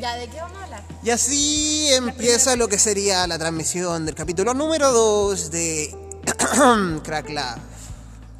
Ya, 0.00 0.16
¿de 0.16 0.28
qué 0.28 0.36
vamos 0.40 0.58
a 0.58 0.64
hablar? 0.64 0.82
Y 1.02 1.10
así 1.10 1.88
empieza 1.92 2.56
lo 2.56 2.68
que 2.68 2.78
sería 2.78 3.26
la 3.26 3.38
transmisión 3.38 4.04
del 4.04 4.14
capítulo 4.14 4.52
número 4.54 4.92
2 4.92 5.50
de 5.50 5.94
Crack 7.02 7.30
Lab. 7.30 7.58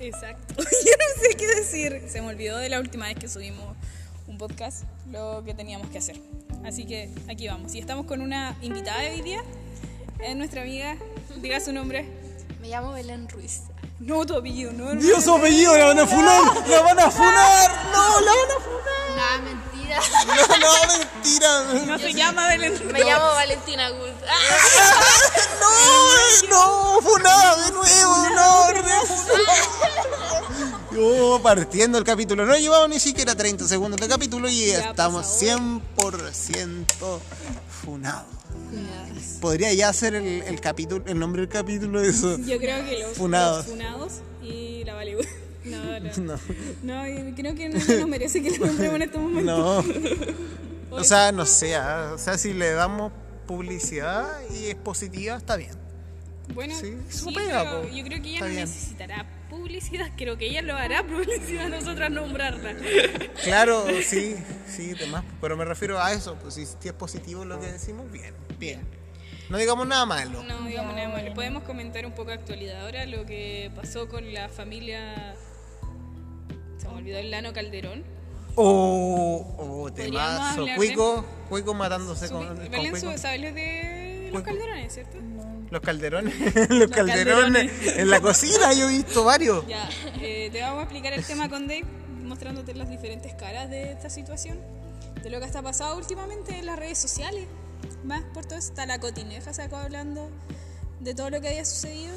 Exacto. 0.00 0.54
Yo 0.58 0.62
no 0.64 1.22
sé 1.22 1.36
qué 1.36 1.46
decir. 1.46 2.02
Se 2.10 2.20
me 2.20 2.28
olvidó 2.28 2.58
de 2.58 2.68
la 2.68 2.80
última 2.80 3.06
vez 3.06 3.16
que 3.18 3.28
subimos 3.28 3.76
un 4.26 4.38
podcast 4.38 4.84
lo 5.10 5.42
que 5.44 5.54
teníamos 5.54 5.88
que 5.90 5.98
hacer. 5.98 6.20
Así 6.64 6.84
que 6.84 7.10
aquí 7.28 7.48
vamos. 7.48 7.74
Y 7.74 7.78
estamos 7.78 8.06
con 8.06 8.20
una 8.20 8.56
invitada 8.60 9.00
de 9.00 9.10
hoy 9.10 9.22
día. 9.22 9.42
Es 10.20 10.36
nuestra 10.36 10.62
amiga. 10.62 10.96
Diga 11.36 11.60
su 11.60 11.72
nombre. 11.72 12.08
Me 12.60 12.68
llamo 12.68 12.92
Belén 12.92 13.28
Ruiz. 13.28 13.62
No, 13.98 14.26
tu 14.26 14.36
apellido, 14.36 14.72
no. 14.72 14.94
no, 14.94 15.00
Dios, 15.00 15.24
su 15.24 15.30
no, 15.30 15.36
apellido, 15.36 15.74
la 15.76 15.86
van 15.86 15.98
a 16.00 16.06
funar, 16.06 16.68
la 16.68 16.82
van 16.82 16.98
a 17.00 17.10
funar, 17.10 17.70
no, 17.92 18.20
la 18.20 18.30
van 18.30 18.50
a 18.50 19.16
Nada, 19.16 19.38
mentira. 19.38 20.02
funar, 20.02 20.36
no, 20.60 20.66
no, 20.66 20.98
mentira. 20.98 21.15
No 21.86 21.98
se 21.98 22.12
llama 22.14 22.48
Belén. 22.48 22.72
Me 22.92 23.00
llamo 23.04 23.26
Valentina 23.26 23.90
Good. 23.90 24.06
No, 25.60 26.48
no, 26.50 27.00
funada 27.02 27.64
de 27.66 27.72
nuevo, 27.72 28.16
no, 28.34 28.68
refunada. 28.72 29.64
Yo 30.92 31.40
partiendo 31.42 31.98
el 31.98 32.04
capítulo, 32.04 32.46
no 32.46 32.56
llevamos 32.56 32.88
ni 32.88 33.00
siquiera 33.00 33.34
30 33.34 33.66
segundos 33.66 34.00
de 34.00 34.08
capítulo 34.08 34.48
y 34.48 34.68
Ya 34.68 34.90
estamos 34.90 35.26
pasado. 35.26 35.80
100% 35.96 36.84
funados. 37.82 38.26
Podría 39.40 39.72
ya 39.74 39.92
ser 39.92 40.14
el, 40.14 40.42
el 40.42 40.60
capítulo, 40.60 41.04
el 41.06 41.18
nombre 41.18 41.42
del 41.42 41.50
capítulo 41.50 42.00
de 42.00 42.08
eso. 42.10 42.38
Yo 42.38 42.58
creo 42.58 42.84
que 42.84 42.98
los 43.00 43.16
Funados. 43.16 43.66
los 43.66 43.74
funados 43.74 44.12
y 44.42 44.84
la 44.84 44.94
Bollywood. 44.94 45.26
No, 45.66 45.82
no. 45.98 46.10
No. 46.16 46.38
No, 46.84 47.08
y 47.08 47.32
creo 47.34 47.56
que 47.56 47.68
no 47.68 47.78
nos 47.84 48.08
merece 48.08 48.40
que 48.40 48.56
lo 48.56 48.66
nombremos 48.66 48.94
en 48.96 49.02
este 49.02 49.18
momento. 49.18 49.82
No. 49.82 49.84
O 50.90 51.04
sea, 51.04 51.32
no 51.32 51.44
sé, 51.46 51.74
ah, 51.74 52.12
o 52.14 52.18
sea, 52.18 52.38
si 52.38 52.52
le 52.52 52.72
damos 52.72 53.12
publicidad 53.46 54.28
y 54.50 54.66
es 54.66 54.74
positiva, 54.76 55.36
está 55.36 55.56
bien. 55.56 55.72
Bueno, 56.54 56.74
Sí, 56.78 56.96
sí, 57.08 57.34
pega, 57.34 57.82
yo 57.90 58.04
creo 58.04 58.22
que 58.22 58.28
ella 58.28 58.34
Está 58.34 58.44
no 58.46 58.50
bien. 58.52 58.60
necesitará 58.60 59.26
publicidad. 59.50 60.10
Creo 60.16 60.38
que 60.38 60.46
ella 60.48 60.62
lo 60.62 60.74
hará 60.76 61.02
publicidad, 61.04 61.68
nosotras 61.68 62.10
nombrarla. 62.10 62.74
Claro, 63.42 63.84
sí, 64.04 64.36
sí, 64.68 64.94
demás. 64.94 65.24
Pero 65.40 65.56
me 65.56 65.64
refiero 65.64 66.00
a 66.00 66.12
eso, 66.12 66.36
pues 66.36 66.54
si, 66.54 66.66
si 66.66 66.88
es 66.88 66.92
positivo 66.92 67.44
lo 67.44 67.58
que 67.58 67.66
decimos, 67.66 68.10
bien, 68.12 68.34
bien. 68.58 68.80
No 69.48 69.58
digamos 69.58 69.86
nada 69.86 70.06
malo. 70.06 70.42
No 70.42 70.62
digamos 70.66 70.94
nada 70.94 71.08
malo. 71.08 71.34
Podemos 71.34 71.62
comentar 71.64 72.04
un 72.06 72.12
poco 72.12 72.30
de 72.30 72.34
actualidad 72.34 72.82
ahora 72.84 73.06
lo 73.06 73.26
que 73.26 73.70
pasó 73.74 74.08
con 74.08 74.32
la 74.32 74.48
familia. 74.48 75.34
Se 76.78 76.88
me 76.88 76.94
olvidó 76.94 77.18
el 77.18 77.30
Lano 77.30 77.52
Calderón. 77.52 78.04
Oh, 78.56 79.54
oh, 79.58 79.92
temazo. 79.92 80.60
hablar 80.62 80.66
de- 80.66 80.76
Cuico, 80.76 81.24
Cuico 81.48 81.74
matándose 81.74 82.28
con, 82.30 82.46
con 82.46 82.56
Cuico. 82.68 83.16
¿sabes 83.18 83.40
lo 83.42 83.52
de 83.52 84.30
los 84.32 84.42
Cuico. 84.42 84.44
calderones, 84.58 84.92
cierto? 84.94 85.18
Los 85.70 85.80
calderones, 85.82 86.34
los 86.70 86.90
calderones. 86.90 87.70
calderones. 87.72 87.96
En 87.96 88.10
la 88.10 88.20
cocina 88.20 88.72
yo 88.72 88.88
he 88.88 88.92
visto 88.98 89.24
varios. 89.24 89.66
Ya, 89.66 89.88
eh, 90.20 90.48
te 90.52 90.60
vamos 90.62 90.78
a 90.80 90.82
explicar 90.84 91.12
el 91.12 91.24
tema 91.24 91.48
con 91.48 91.66
Dave, 91.66 91.84
mostrándote 92.24 92.74
las 92.74 92.88
diferentes 92.88 93.34
caras 93.34 93.68
de 93.68 93.92
esta 93.92 94.08
situación, 94.08 94.58
de 95.22 95.28
lo 95.30 95.38
que 95.40 95.46
está 95.46 95.62
pasado 95.62 95.96
últimamente 95.96 96.56
en 96.58 96.66
las 96.66 96.78
redes 96.78 96.98
sociales. 96.98 97.46
Más 98.04 98.22
por 98.32 98.46
todo 98.46 98.58
está 98.58 98.86
la 98.86 98.98
cotineja, 99.00 99.52
sacó 99.52 99.76
hablando 99.76 100.30
de 101.00 101.14
todo 101.14 101.30
lo 101.30 101.40
que 101.40 101.48
había 101.48 101.64
sucedido. 101.64 102.14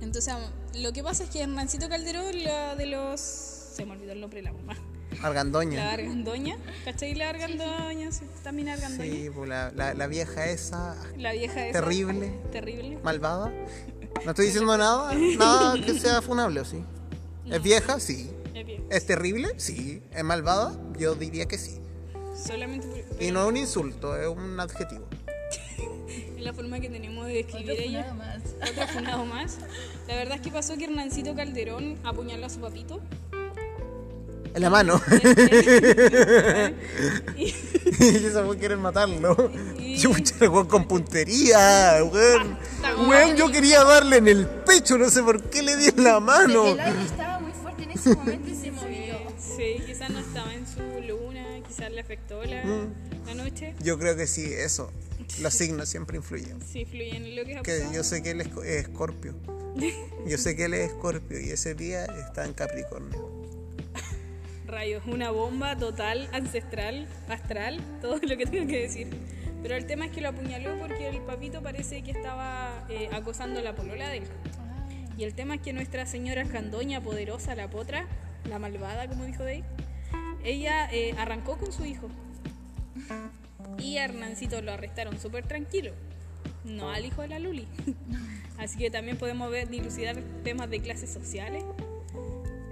Entonces, 0.00 0.32
lo 0.74 0.92
que 0.92 1.02
pasa 1.02 1.24
es 1.24 1.30
que 1.30 1.42
Hernancito 1.42 1.88
Calderón, 1.88 2.44
la 2.44 2.76
de 2.76 2.86
los. 2.86 3.20
Se 3.20 3.84
me 3.84 3.92
olvidó 3.92 4.12
el 4.12 4.20
nombre 4.20 4.40
de 4.40 4.44
la 4.44 4.52
mamá. 4.52 4.76
La 5.20 5.28
Argandoña. 5.28 5.92
Argandoña, 5.92 6.56
¿cachai? 6.84 7.14
La 7.14 7.30
Argandoña, 7.30 8.12
sí, 8.12 8.24
también 8.44 8.68
Argandoña. 8.68 9.10
Sí, 9.12 9.30
pues 9.34 9.48
la, 9.48 9.72
la, 9.74 9.94
la 9.94 10.06
vieja 10.06 10.46
esa, 10.46 10.96
La 11.16 11.32
vieja 11.32 11.66
esa. 11.66 11.80
terrible, 11.80 12.32
Terrible. 12.52 12.98
malvada. 13.02 13.52
No 14.24 14.30
estoy 14.30 14.46
diciendo 14.46 14.76
nada, 14.76 15.12
nada 15.14 15.74
que 15.84 15.98
sea 15.98 16.22
funable, 16.22 16.60
¿o 16.60 16.64
sí? 16.64 16.82
¿Es 17.46 17.62
vieja? 17.62 17.98
Sí. 18.00 18.30
Es 18.54 18.66
bien. 18.66 18.84
¿Es 18.90 19.06
terrible? 19.06 19.48
Sí. 19.56 20.02
¿Es 20.14 20.24
malvada? 20.24 20.78
Yo 20.98 21.14
diría 21.14 21.46
que 21.46 21.56
sí. 21.58 21.80
Solamente 22.46 22.86
por- 22.86 23.22
Y 23.22 23.30
no 23.32 23.42
es 23.42 23.48
un 23.48 23.56
insulto, 23.56 24.16
es 24.16 24.28
un 24.28 24.60
adjetivo. 24.60 25.06
es 26.36 26.40
la 26.42 26.52
forma 26.52 26.78
que 26.80 26.88
tenemos 26.90 27.26
de 27.26 27.34
describir 27.34 27.70
ella. 27.72 28.02
Nada 28.02 28.14
más. 28.14 28.42
Otro 28.70 28.86
funado 28.88 29.24
más. 29.24 29.58
La 30.06 30.14
verdad 30.16 30.36
es 30.36 30.42
que 30.42 30.50
pasó 30.50 30.76
que 30.76 30.84
Hernancito 30.84 31.34
Calderón 31.34 31.96
apuñaló 32.04 32.46
a 32.46 32.50
su 32.50 32.60
papito. 32.60 33.00
En 34.54 34.62
la 34.62 34.70
mano. 34.70 35.00
Y, 37.36 37.42
y 38.04 38.26
esa 38.26 38.42
weón 38.42 38.58
quieren 38.58 38.80
matarlo. 38.80 39.50
Y- 39.78 39.98
Chucha, 39.98 40.48
weón 40.48 40.66
con 40.66 40.86
puntería, 40.86 41.98
weón. 42.04 42.58
Weón, 43.08 43.36
yo 43.36 43.50
quería 43.50 43.84
darle 43.84 44.16
en 44.18 44.28
el 44.28 44.46
pecho, 44.46 44.98
no 44.98 45.10
sé 45.10 45.22
por 45.22 45.42
qué 45.50 45.62
le 45.62 45.76
di 45.76 45.88
en 45.88 46.04
la 46.04 46.20
mano. 46.20 46.66
El 46.66 46.80
aire 46.80 47.02
estaba 47.04 47.38
muy 47.40 47.52
fuerte 47.52 47.82
en 47.84 47.90
ese 47.92 48.14
momento 48.14 48.48
y 48.50 48.54
se 48.54 48.70
movió. 48.70 49.14
sí, 49.38 49.82
quizás 49.86 50.10
no 50.10 50.18
estaba 50.20 50.54
en 50.54 50.66
su 50.66 50.80
luna, 51.06 51.44
quizás 51.66 51.90
le 51.90 52.00
afectó 52.00 52.42
la, 52.44 52.64
Mm. 52.64 52.94
la 53.26 53.34
noche. 53.34 53.74
Yo 53.82 53.98
creo 53.98 54.16
que 54.16 54.26
sí, 54.26 54.44
eso. 54.52 54.90
Los 55.40 55.54
signos 55.54 55.88
siempre 55.88 56.16
influyen. 56.16 56.58
Sí, 56.62 56.84
fluye 56.86 57.14
en 57.16 57.36
lo 57.36 57.44
que 57.44 57.60
Que 57.62 57.86
yo 57.92 58.02
sé 58.02 58.22
que 58.22 58.30
él 58.30 58.40
es 58.40 58.48
es 58.64 58.84
escorpio. 58.86 59.34
Yo 60.26 60.38
sé 60.38 60.56
que 60.56 60.64
él 60.64 60.74
es 60.74 60.88
escorpio 60.90 61.38
y 61.38 61.50
ese 61.50 61.74
día 61.74 62.04
está 62.06 62.44
en 62.44 62.52
Capricornio. 62.54 63.37
Rayos, 64.68 65.02
una 65.06 65.30
bomba 65.30 65.76
total, 65.76 66.28
ancestral, 66.32 67.08
astral, 67.28 67.80
todo 68.02 68.18
lo 68.22 68.36
que 68.36 68.46
tengo 68.46 68.66
que 68.68 68.82
decir. 68.82 69.08
Pero 69.62 69.74
el 69.74 69.86
tema 69.86 70.06
es 70.06 70.12
que 70.12 70.20
lo 70.20 70.28
apuñaló 70.28 70.78
porque 70.78 71.08
el 71.08 71.20
papito 71.22 71.62
parece 71.62 72.02
que 72.02 72.12
estaba 72.12 72.86
eh, 72.88 73.08
acosando 73.12 73.58
a 73.58 73.62
la 73.62 73.74
polola 73.74 74.08
de 74.08 74.18
él. 74.18 74.24
Y 75.16 75.24
el 75.24 75.34
tema 75.34 75.56
es 75.56 75.62
que 75.62 75.72
nuestra 75.72 76.06
señora 76.06 76.44
Candoña 76.44 77.00
poderosa, 77.00 77.56
la 77.56 77.68
potra, 77.68 78.06
la 78.48 78.60
malvada, 78.60 79.08
como 79.08 79.24
dijo 79.24 79.42
Dave, 79.42 79.64
ella 80.44 80.88
eh, 80.92 81.14
arrancó 81.18 81.58
con 81.58 81.72
su 81.72 81.84
hijo. 81.84 82.08
Y 83.78 83.96
a 83.96 84.04
Hernancito 84.04 84.62
lo 84.62 84.72
arrestaron 84.72 85.18
súper 85.18 85.46
tranquilo. 85.46 85.92
No 86.64 86.90
al 86.90 87.04
hijo 87.04 87.22
de 87.22 87.28
la 87.28 87.38
Luli. 87.38 87.66
Así 88.58 88.78
que 88.78 88.90
también 88.90 89.16
podemos 89.16 89.50
ver, 89.50 89.68
dilucidar 89.68 90.16
temas 90.44 90.70
de 90.70 90.80
clases 90.80 91.12
sociales. 91.12 91.64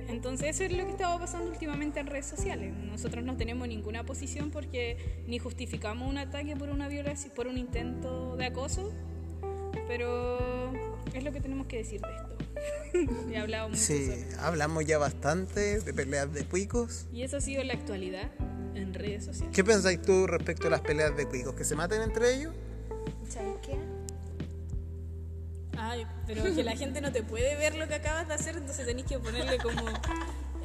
Entonces 0.08 0.48
eso 0.56 0.64
es 0.64 0.72
lo 0.72 0.84
que 0.84 0.92
estaba 0.92 1.18
pasando 1.18 1.50
últimamente 1.50 2.00
en 2.00 2.06
redes 2.06 2.26
sociales. 2.26 2.72
Nosotros 2.74 3.24
no 3.24 3.36
tenemos 3.36 3.66
ninguna 3.68 4.04
posición 4.04 4.50
porque 4.50 4.96
ni 5.26 5.38
justificamos 5.38 6.08
un 6.08 6.18
ataque 6.18 6.56
por 6.56 6.68
una 6.70 6.88
violación, 6.88 7.32
por 7.34 7.46
un 7.48 7.58
intento 7.58 8.36
de 8.36 8.46
acoso, 8.46 8.92
pero 9.88 10.72
es 11.12 11.24
lo 11.24 11.32
que 11.32 11.40
tenemos 11.40 11.66
que 11.66 11.78
decir 11.78 12.00
de 12.00 12.08
esto. 12.14 12.36
He 13.32 13.36
hablado 13.38 13.68
mucho 13.68 13.80
Sí, 13.80 14.06
sobre- 14.06 14.34
hablamos 14.40 14.86
ya 14.86 14.98
bastante 14.98 15.80
de 15.80 15.94
peleas 15.94 16.32
de 16.32 16.44
cuicos. 16.44 17.06
Y 17.12 17.22
eso 17.22 17.36
ha 17.38 17.40
sido 17.40 17.62
la 17.64 17.74
actualidad 17.74 18.30
en 18.74 18.94
redes 18.94 19.24
sociales. 19.24 19.54
¿Qué 19.54 19.64
pensáis 19.64 20.00
tú 20.02 20.26
respecto 20.26 20.68
a 20.68 20.70
las 20.70 20.80
peleas 20.80 21.16
de 21.16 21.26
cuicos? 21.26 21.54
¿Que 21.54 21.64
se 21.64 21.74
maten 21.74 22.02
entre 22.02 22.34
ellos? 22.34 22.54
¿Sabes 23.28 23.54
qué? 23.64 23.76
Ay, 25.78 26.06
pero 26.26 26.42
que 26.42 26.64
la 26.64 26.76
gente 26.76 27.00
no 27.00 27.12
te 27.12 27.22
puede 27.22 27.56
ver 27.56 27.74
lo 27.74 27.88
que 27.88 27.94
acabas 27.94 28.28
de 28.28 28.34
hacer, 28.34 28.56
entonces 28.56 28.86
tenés 28.86 29.04
que 29.04 29.18
ponerle 29.18 29.58
como... 29.58 29.82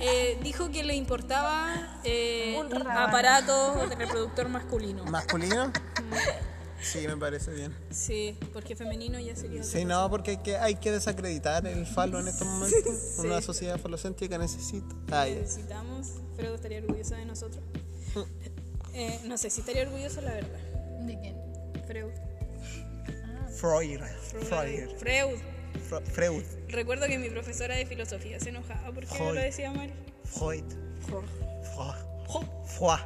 Eh, 0.03 0.39
dijo 0.41 0.71
que 0.71 0.83
le 0.83 0.95
importaba 0.95 1.99
eh, 2.03 2.59
Un 2.59 2.87
aparato 2.87 3.87
de 3.87 3.95
reproductor 3.95 4.49
masculino. 4.49 5.05
¿Masculino? 5.05 5.71
Sí, 6.81 7.07
me 7.07 7.15
parece 7.15 7.51
bien. 7.51 7.75
Sí, 7.91 8.35
porque 8.51 8.75
femenino 8.75 9.19
ya 9.19 9.35
sería... 9.35 9.61
Sí, 9.61 9.85
no, 9.85 10.09
porque 10.09 10.31
hay 10.31 10.37
que, 10.37 10.57
hay 10.57 10.75
que 10.75 10.91
desacreditar 10.91 11.67
el 11.67 11.85
falo 11.85 12.19
en 12.19 12.27
estos 12.27 12.47
momentos. 12.47 12.95
Sí. 13.15 13.21
Una 13.27 13.41
sociedad 13.41 13.79
falocéntrica 13.79 14.39
necesita. 14.39 14.95
Ah, 15.11 15.25
necesitamos. 15.25 16.13
Freud 16.35 16.55
estaría 16.55 16.79
orgulloso 16.79 17.15
de 17.15 17.25
nosotros. 17.25 17.63
Eh, 18.93 19.19
no 19.25 19.37
sé 19.37 19.49
si 19.49 19.61
estaría 19.61 19.83
orgulloso, 19.83 20.21
la 20.21 20.33
verdad. 20.33 20.59
¿De 21.01 21.19
quién? 21.19 21.35
Freud. 21.85 22.11
Freud. 23.61 23.99
Freud. 24.49 24.89
Freud. 24.97 25.39
Fre- 25.89 26.03
Freud. 26.11 26.43
Recuerdo 26.69 27.05
que 27.07 27.17
mi 27.19 27.29
profesora 27.29 27.75
de 27.75 27.85
filosofía 27.85 28.39
se 28.39 28.49
enojaba 28.49 28.91
porque 28.91 29.07
yo 29.17 29.33
lo 29.33 29.39
decía 29.39 29.71
mal. 29.71 29.91
Freud. 30.25 30.63
Freud. 31.05 31.25
Freud. 31.75 32.47
Freud. 32.65 32.97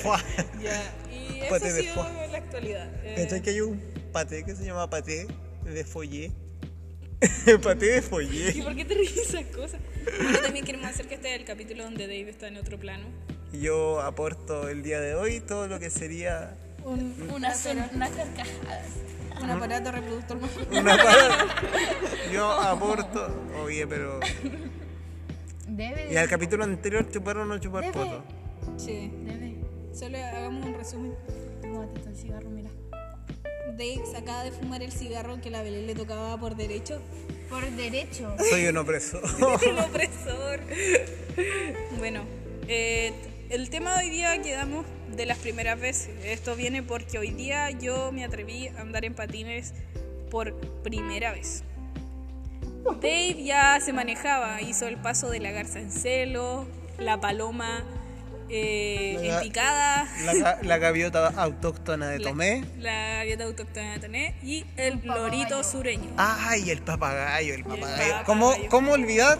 Freud. 0.00 0.20
Ya. 0.62 0.82
Y 1.10 1.40
eso 1.42 1.54
ha 1.56 1.58
sido 1.60 1.94
foie. 1.94 2.28
la 2.30 2.38
actualidad. 2.38 2.88
Eh, 3.04 3.14
¿Cachai 3.16 3.42
que 3.42 3.50
hay 3.50 3.60
un 3.60 3.80
paté 4.12 4.44
que 4.44 4.54
se 4.54 4.64
llama 4.64 4.88
paté 4.88 5.26
de 5.64 5.84
follé? 5.84 6.30
paté 7.62 7.86
de 7.86 8.02
follé. 8.02 8.50
¿Y 8.56 8.62
por 8.62 8.76
qué 8.76 8.84
te 8.84 8.94
ríes 8.94 9.16
esas 9.16 9.44
cosas? 9.46 9.80
Bueno, 10.22 10.38
también 10.40 10.64
queremos 10.64 10.86
hacer 10.88 11.06
que 11.08 11.14
este 11.16 11.32
es 11.34 11.40
el 11.40 11.44
capítulo 11.44 11.84
donde 11.84 12.04
Dave 12.06 12.28
está 12.30 12.46
en 12.48 12.56
otro 12.56 12.78
plano. 12.78 13.04
Yo 13.52 14.00
aporto 14.00 14.68
el 14.68 14.82
día 14.82 15.00
de 15.00 15.14
hoy 15.14 15.40
todo 15.40 15.66
lo 15.68 15.78
que 15.80 15.90
sería 15.90 16.54
Un, 16.84 17.14
Una, 17.34 17.54
son- 17.54 17.78
unas 17.94 18.10
carcajadas. 18.10 18.86
Un 19.42 19.50
aparato 19.50 19.92
reproductor 19.92 20.40
masculino. 20.40 20.80
una 20.80 20.96
para- 20.96 21.46
Yo 22.32 22.50
aporto. 22.50 23.44
Oye, 23.64 23.86
pero. 23.86 24.20
Debe. 25.68 26.12
¿Y 26.12 26.16
al 26.16 26.28
capítulo 26.28 26.64
anterior 26.64 27.08
chupar 27.10 27.38
o 27.38 27.44
no 27.44 27.58
chupar 27.58 27.82
Debe. 27.82 27.92
poto? 27.92 28.22
Sí. 28.76 29.10
Debe. 29.24 29.56
Solo 29.94 30.18
hagamos 30.18 30.66
un 30.66 30.74
resumen. 30.74 31.14
Tito, 31.62 32.08
el 32.08 32.16
cigarro, 32.16 32.50
mira. 32.50 32.70
Dave 33.78 34.02
se 34.10 34.16
acaba 34.16 34.44
de 34.44 34.52
fumar 34.52 34.82
el 34.82 34.92
cigarro 34.92 35.40
que 35.40 35.50
la 35.50 35.62
Belén 35.62 35.86
le 35.86 35.94
tocaba 35.94 36.38
por 36.38 36.56
derecho. 36.56 37.00
Por 37.48 37.64
derecho. 37.70 38.34
Soy 38.50 38.66
un 38.66 38.76
opresor. 38.78 39.22
el 39.66 39.78
opresor. 39.78 40.60
Bueno, 41.98 42.22
eh, 42.68 43.12
el 43.50 43.70
tema 43.70 43.96
de 43.98 44.04
hoy 44.04 44.10
día 44.10 44.40
quedamos 44.42 44.84
de 45.16 45.26
las 45.26 45.38
primeras 45.38 45.78
veces. 45.80 46.10
Esto 46.24 46.56
viene 46.56 46.82
porque 46.82 47.18
hoy 47.18 47.30
día 47.30 47.70
yo 47.70 48.12
me 48.12 48.24
atreví 48.24 48.68
a 48.68 48.80
andar 48.80 49.04
en 49.04 49.14
patines 49.14 49.74
por 50.30 50.54
primera 50.82 51.32
vez. 51.32 51.62
Dave 52.84 53.44
ya 53.44 53.78
se 53.80 53.92
manejaba, 53.92 54.60
hizo 54.60 54.86
el 54.88 54.96
paso 54.96 55.30
de 55.30 55.38
la 55.40 55.52
garza 55.52 55.78
en 55.78 55.92
celo, 55.92 56.66
la 56.98 57.20
paloma 57.20 57.84
eh, 58.48 59.16
La- 59.22 59.36
en 59.36 59.42
picada, 59.42 60.08
La, 60.24 60.58
la 60.62 60.78
gaviota 60.78 61.28
autóctona 61.36 62.08
de 62.08 62.18
la- 62.20 62.28
Tomé. 62.30 62.64
la 62.78 63.14
gaviota 63.18 63.44
autóctona 63.44 63.92
de 63.94 63.98
Tomé 64.00 64.34
y 64.42 64.64
el 64.76 65.00
lorito 65.04 65.62
sureño. 65.62 66.10
Ay, 66.16 66.70
el 66.70 66.82
papagayo, 66.82 67.54
el 67.54 67.62
papagayo. 67.64 67.86
papagayo. 67.92 68.24
¿Cómo, 68.26 68.52
¿Cómo 68.68 68.92
olvidar 68.92 69.38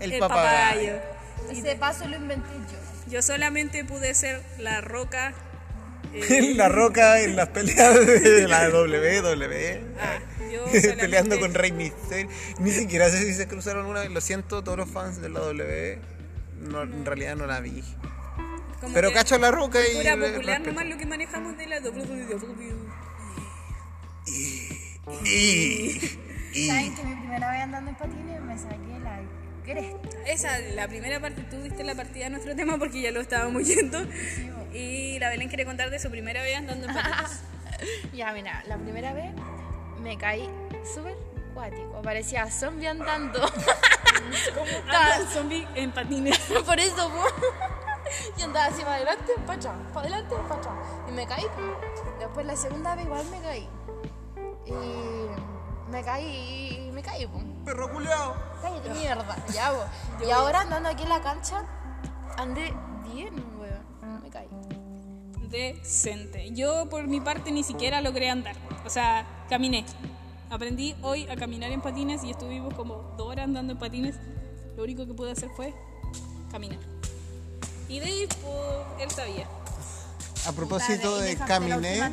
el, 0.00 0.18
papagayo? 0.18 0.94
Ese 1.50 1.76
paso 1.76 2.06
lo 2.08 2.16
inventé 2.16 2.48
yo. 2.50 2.78
Yo 3.10 3.22
solamente 3.22 3.84
pude 3.84 4.14
ser 4.14 4.42
la 4.58 4.80
roca. 4.80 5.34
eh, 6.14 6.52
la 6.56 6.68
roca 6.68 7.20
en 7.20 7.36
las 7.36 7.48
peleas 7.48 7.94
de 8.06 8.46
la 8.48 8.68
WWE. 8.68 9.82
Ah, 10.00 10.18
yo 10.50 10.64
Peleando 11.00 11.38
con 11.40 11.54
Rey 11.54 11.72
Mysterio. 11.72 12.30
Ni 12.58 12.70
siquiera 12.70 13.08
sé 13.08 13.18
si 13.24 13.34
se 13.34 13.46
cruzaron 13.48 13.86
una 13.86 14.00
vez. 14.00 14.10
Lo 14.10 14.20
siento, 14.20 14.62
todos 14.62 14.78
los 14.78 14.88
fans 14.90 15.20
de 15.20 15.28
la 15.28 15.40
WWE. 15.40 15.98
No, 16.60 16.82
en 16.82 17.04
realidad 17.06 17.36
no 17.36 17.46
la 17.46 17.60
vi. 17.60 17.82
como 18.80 18.94
Pero 18.94 19.12
cacho 19.12 19.38
la 19.38 19.50
roca 19.50 19.80
y. 19.80 19.92
Cultura 19.94 20.16
popular 20.16 20.60
nomás 20.60 20.86
lo 20.86 20.96
que 20.98 21.06
manejamos 21.06 21.56
de 21.56 21.66
la 21.66 21.80
WWE. 21.80 22.74
Y. 25.24 26.10
y- 26.54 26.66
¿Saben 26.68 26.94
que 26.94 27.02
mi 27.04 27.14
primera 27.16 27.50
vez 27.50 27.60
andando 27.62 27.90
en 27.90 27.96
patines 27.96 28.40
me 28.42 28.58
saqué 28.58 28.98
la 29.02 29.20
cresta? 29.62 30.08
Esa, 30.26 30.58
la 30.74 30.88
primera 30.88 31.20
parte, 31.20 31.42
tú 31.42 31.60
diste 31.62 31.84
la 31.84 31.94
partida 31.94 32.24
de 32.24 32.30
nuestro 32.30 32.54
tema 32.56 32.78
porque 32.78 33.00
ya 33.00 33.10
lo 33.10 33.20
estábamos 33.20 33.66
yendo. 33.66 33.98
Y 34.72 35.18
la 35.18 35.28
Belén 35.30 35.48
quiere 35.48 35.64
contar 35.64 35.90
de 35.90 35.98
su 35.98 36.10
primera 36.10 36.42
vez 36.42 36.56
andando 36.56 36.86
en 36.86 36.94
patines. 36.94 37.42
Ya, 38.12 38.30
mira, 38.34 38.62
la 38.66 38.76
primera 38.76 39.14
vez 39.14 39.32
me 40.02 40.18
caí 40.18 40.46
súper 40.94 41.16
cuático. 41.54 42.02
Parecía 42.02 42.50
zombie 42.50 42.88
andando. 42.88 43.40
Anda 44.86 45.16
el 45.16 45.26
zombie 45.28 45.66
en 45.74 45.90
patines. 45.90 46.38
Por 46.66 46.78
eso. 46.78 47.10
Y 48.36 48.42
andaba 48.42 48.66
así 48.66 48.82
para 48.82 48.96
adelante, 48.96 49.32
para 49.46 49.58
atrás, 49.58 49.74
para 49.94 50.06
adelante, 50.06 50.34
para 50.46 50.60
atrás. 50.60 50.74
Y 51.08 51.12
me 51.12 51.26
caí. 51.26 51.46
Después 52.18 52.44
la 52.44 52.56
segunda 52.56 52.94
vez 52.94 53.06
igual 53.06 53.24
me 53.30 53.40
caí. 53.40 53.68
Y 54.66 54.72
me 55.90 56.02
caí 56.02 56.86
y 56.88 56.92
me 56.92 57.02
caí, 57.02 57.26
po. 57.26 57.40
Perro 57.64 57.92
culiao. 57.92 58.34
Cállate 58.62 58.90
mierda, 58.90 59.36
ya, 59.54 59.72
po. 59.72 60.24
Y 60.24 60.30
ahora 60.30 60.62
andando 60.62 60.88
aquí 60.88 61.02
en 61.02 61.08
la 61.08 61.20
cancha, 61.20 61.64
andé 62.36 62.72
bien, 63.12 63.34
weón. 63.58 63.82
No 64.02 64.20
me 64.20 64.30
caí. 64.30 64.48
Decente. 65.48 66.50
Yo 66.52 66.88
por 66.88 67.06
mi 67.06 67.20
parte 67.20 67.50
ni 67.50 67.62
siquiera 67.62 68.00
logré 68.00 68.30
andar. 68.30 68.56
O 68.84 68.90
sea, 68.90 69.26
caminé. 69.48 69.84
Aprendí 70.48 70.96
hoy 71.02 71.28
a 71.28 71.36
caminar 71.36 71.70
en 71.70 71.80
patines 71.80 72.24
y 72.24 72.30
estuvimos 72.30 72.74
como 72.74 73.14
dos 73.16 73.28
horas 73.28 73.44
andando 73.44 73.72
en 73.72 73.78
patines. 73.78 74.16
Lo 74.76 74.84
único 74.84 75.06
que 75.06 75.14
pude 75.14 75.32
hacer 75.32 75.50
fue 75.50 75.74
caminar. 76.50 76.78
Y 77.88 77.98
Dave, 77.98 78.28
pues, 78.42 79.02
él 79.02 79.10
sabía. 79.10 79.48
A 80.46 80.52
propósito 80.52 81.18
de 81.18 81.34
la 81.34 81.44
Caminé, 81.44 82.12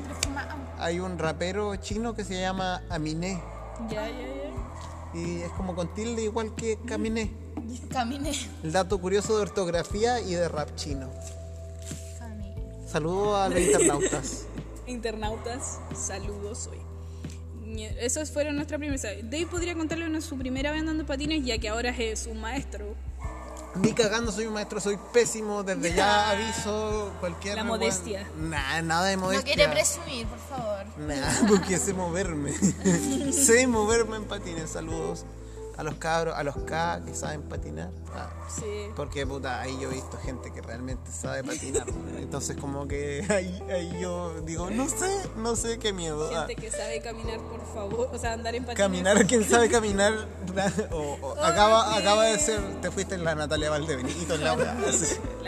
hay 0.80 1.00
un 1.00 1.18
rapero 1.18 1.76
chino 1.78 2.14
que 2.14 2.26
se 2.26 2.40
llama 2.40 2.82
Aminé. 2.90 3.42
Ya, 3.90 4.10
ya, 4.10 4.12
ya. 4.12 5.20
Y 5.20 5.42
es 5.42 5.52
como 5.52 5.76
con 5.76 5.94
tilde 5.94 6.24
igual 6.24 6.54
que 6.56 6.78
Caminé. 6.86 7.32
Caminé. 7.90 8.32
El 8.64 8.72
dato 8.72 9.00
curioso 9.00 9.36
de 9.36 9.44
ortografía 9.44 10.20
y 10.20 10.34
de 10.34 10.48
rap 10.48 10.76
chino. 10.76 11.10
Caminé. 12.20 12.56
Saludos 12.88 13.38
a 13.38 13.50
los 13.50 13.60
internautas. 13.62 14.46
Internautas, 14.86 15.80
saludos 15.96 16.68
hoy. 16.68 16.78
Esos 18.00 18.32
fueron 18.32 18.56
nuestra 18.56 18.78
primera 18.78 19.02
vez. 19.02 19.24
Dave 19.30 19.46
podría 19.46 19.76
contarle 19.76 20.22
su 20.22 20.38
primera 20.38 20.72
vez 20.72 20.82
andando 20.82 21.04
en 21.04 21.08
patines, 21.08 21.46
ya 21.46 21.58
que 21.58 21.70
ahora 21.70 21.90
es 21.90 22.26
un 22.26 22.40
maestro. 22.40 22.96
Ni 23.80 23.94
cagando 23.94 24.32
soy 24.32 24.46
un 24.48 24.54
maestro, 24.54 24.80
soy 24.80 24.98
pésimo. 25.14 25.64
Desde 25.64 25.94
ya 25.94 26.30
aviso 26.32 27.12
cualquier. 27.20 27.56
La 27.56 27.64
modestia. 27.64 28.28
Nah, 28.38 28.82
nada 28.82 29.06
de 29.06 29.16
No 29.18 29.24
modestia. 29.24 29.56
quiere 29.56 29.72
presumir, 29.72 30.28
por 30.28 30.40
favor. 30.40 30.86
Nah, 30.98 31.48
porque 31.48 31.78
sé 31.78 31.94
moverme. 31.94 32.54
sé 33.32 33.68
moverme 33.68 34.18
en 34.18 34.26
patines. 34.26 34.72
Saludos 34.72 35.26
a 35.78 35.84
los 35.84 35.96
cabros, 35.96 36.36
a 36.36 36.44
los 36.44 36.56
K 36.58 37.02
que 37.06 37.14
saben 37.14 37.44
patinar. 37.44 37.90
Ah, 38.16 38.30
Sí. 38.50 38.90
Porque 38.96 39.28
puta, 39.28 39.60
ahí 39.62 39.78
yo 39.80 39.92
he 39.92 39.94
visto 39.96 40.18
gente 40.18 40.52
que 40.54 40.62
realmente 40.62 41.12
sabe 41.12 41.44
patinar. 41.44 41.86
Entonces 42.18 42.56
como 42.58 42.88
que 42.88 43.26
ahí, 43.30 43.62
ahí 43.72 44.00
yo 44.02 44.40
digo, 44.42 44.70
no 44.70 44.88
sé, 44.90 45.10
no 45.36 45.56
sé 45.56 45.78
qué 45.80 45.94
miedo. 45.94 46.30
Ah, 46.34 46.46
Gente 46.48 46.56
que 46.62 46.72
sabe 46.72 47.02
caminar, 47.02 47.40
por 47.40 47.66
favor. 47.74 48.10
O 48.14 48.18
sea, 48.18 48.34
andar 48.34 48.56
en 48.56 48.64
patines. 48.64 48.84
Caminar, 48.86 49.28
quién 49.28 49.48
sabe 49.48 49.70
caminar. 49.70 50.14
O, 50.92 51.18
o- 51.22 51.44
acaba, 51.44 51.96
acaba 51.96 52.24
de 52.26 52.40
ser, 52.40 52.60
te 52.82 52.90
fuiste 52.90 53.14
en 53.16 53.24
la 53.24 53.36
Natalia 53.36 53.70
Valdebenito 53.70 54.34
en 54.36 54.44
la. 54.44 54.56
La 54.56 54.74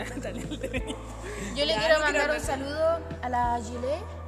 Natalia 0.04 0.44
Aldebenito. 0.48 0.98
Yo 1.56 1.64
le 1.64 1.72
Ya, 1.74 1.78
quiero 1.80 1.98
no 1.98 2.04
quiero 2.04 2.18
mandar 2.28 2.30
un 2.38 2.40
saludo 2.46 2.98
a 3.22 3.28
la 3.28 3.60
Gilet. 3.64 4.19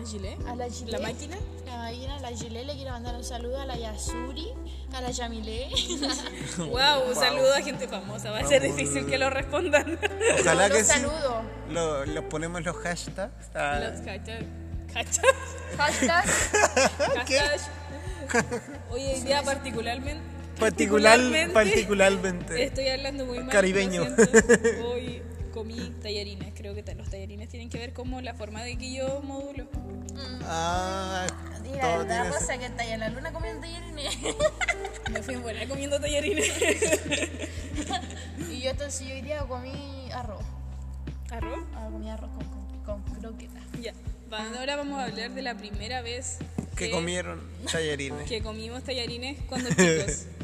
¿A 0.00 0.02
la? 0.02 0.50
A 0.52 0.56
la 0.56 0.68
Gilet. 0.68 0.92
¿La 0.92 0.98
máquina? 1.00 1.36
La 1.66 1.76
máquina, 1.76 2.16
a 2.16 2.20
la 2.20 2.28
Gilet. 2.30 2.66
Le 2.66 2.74
quiero 2.74 2.90
mandar 2.92 3.14
un 3.16 3.24
saludo 3.24 3.60
a 3.60 3.66
la 3.66 3.76
Yasuri, 3.76 4.48
a 4.94 5.00
la 5.00 5.10
Yamile. 5.10 5.68
Wow, 6.58 7.08
un 7.08 7.14
saludo 7.14 7.54
a 7.54 7.60
gente 7.62 7.86
famosa. 7.86 8.30
Va 8.30 8.38
a 8.40 8.46
ser 8.46 8.62
difícil 8.62 9.06
que 9.06 9.18
lo 9.18 9.28
respondan. 9.30 9.98
Ojalá 10.40 10.68
Los 10.68 10.76
que 10.78 10.84
sí. 10.84 10.90
saludo. 10.90 11.42
Lo, 11.70 12.06
los 12.06 12.24
ponemos 12.24 12.64
los 12.64 12.76
hashtags. 12.76 13.48
Los 13.54 14.00
hashtag. 14.06 14.44
Hashtag. 14.94 15.24
Hashtag. 15.76 16.24
hashtag. 17.16 17.60
Hoy 18.90 19.02
en 19.02 19.24
día 19.24 19.42
particularmente. 19.42 20.22
particular, 20.58 21.20
particularmente. 21.52 22.64
Estoy 22.64 22.88
hablando 22.88 23.26
muy 23.26 23.38
mal. 23.40 23.48
Caribeño. 23.50 24.02
Hoy 24.84 25.22
comí 25.60 25.94
tallarines. 26.02 26.54
Creo 26.54 26.74
que 26.74 26.82
los 26.94 27.10
tallarines 27.10 27.50
tienen 27.50 27.68
que 27.68 27.78
ver 27.78 27.92
como 27.92 28.22
la 28.22 28.32
forma 28.32 28.62
de 28.62 28.78
que 28.78 28.94
yo 28.94 29.20
modulo. 29.20 29.66
Ah, 30.44 31.26
Mira, 31.62 31.82
todo 31.82 31.98
verdad, 31.98 32.22
tiene 32.22 32.36
cosa 32.36 32.58
que 32.58 32.66
está 32.66 32.82
ahí 32.82 32.92
en 32.92 33.00
la 33.00 33.10
luna 33.10 33.30
comiendo 33.30 33.60
tallarines. 33.60 34.18
Me 35.12 35.22
fui 35.22 35.34
en 35.34 35.42
buena 35.42 35.68
comiendo 35.68 36.00
tallarines. 36.00 36.48
y 38.50 38.60
yo 38.60 38.70
entonces 38.70 39.06
yo 39.06 39.14
hoy 39.14 39.20
día 39.20 39.40
comí 39.40 40.10
arroz. 40.12 40.42
¿Arroz? 41.30 41.60
Ah, 41.74 41.88
comí 41.92 42.08
arroz 42.08 42.30
con, 42.30 42.82
con, 42.82 43.02
con 43.02 43.20
croquetas. 43.20 43.62
Ya. 43.82 43.92
Ahora 44.30 44.76
vamos 44.76 44.98
a 44.98 45.04
hablar 45.04 45.32
de 45.32 45.42
la 45.42 45.58
primera 45.58 46.00
vez 46.00 46.38
que 46.74 46.90
comieron 46.90 47.38
tallarines. 47.70 48.26
que 48.26 48.42
comimos 48.42 48.82
tallarines 48.82 49.38
cuando 49.46 49.68
chicos. 49.70 50.24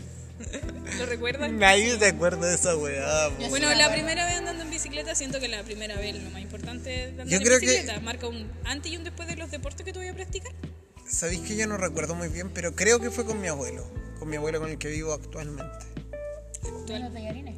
¿Lo 0.98 1.06
recuerdan? 1.06 1.58
Nadie 1.58 1.98
se 1.98 2.06
acuerda 2.06 2.46
de 2.48 2.54
esa 2.54 2.76
weá. 2.76 3.28
Bueno, 3.48 3.72
la 3.74 3.90
primera 3.92 4.24
vez 4.26 4.36
andando 4.36 4.62
en 4.62 4.70
bicicleta, 4.70 5.14
siento 5.14 5.40
que 5.40 5.48
la 5.48 5.62
primera 5.62 5.96
vez 5.96 6.22
lo 6.22 6.30
más 6.30 6.42
importante 6.42 6.90
de 6.90 7.04
andar 7.10 7.26
Yo 7.26 7.36
en 7.38 7.42
creo 7.44 7.58
que- 7.60 7.66
bicicleta. 7.66 8.00
Marca 8.00 8.28
un 8.28 8.50
antes 8.64 8.92
y 8.92 8.96
un 8.96 9.04
después 9.04 9.28
de 9.28 9.36
los 9.36 9.50
deportes 9.50 9.84
que 9.84 9.92
tú 9.92 9.98
voy 10.00 10.08
a 10.08 10.14
practicar. 10.14 10.52
Sabéis 11.08 11.40
que 11.40 11.56
yo 11.56 11.66
no 11.66 11.76
recuerdo 11.76 12.14
muy 12.14 12.28
bien, 12.28 12.50
pero 12.50 12.74
creo 12.74 12.98
que 13.00 13.10
fue 13.10 13.24
con 13.24 13.40
mi 13.40 13.48
abuelo. 13.48 13.86
Con 14.18 14.28
mi 14.28 14.36
abuelo 14.36 14.60
con 14.60 14.70
el 14.70 14.78
que 14.78 14.88
vivo 14.88 15.12
actualmente. 15.12 15.86
¿Comí 16.62 16.98
los 16.98 17.12
tallarines? 17.12 17.54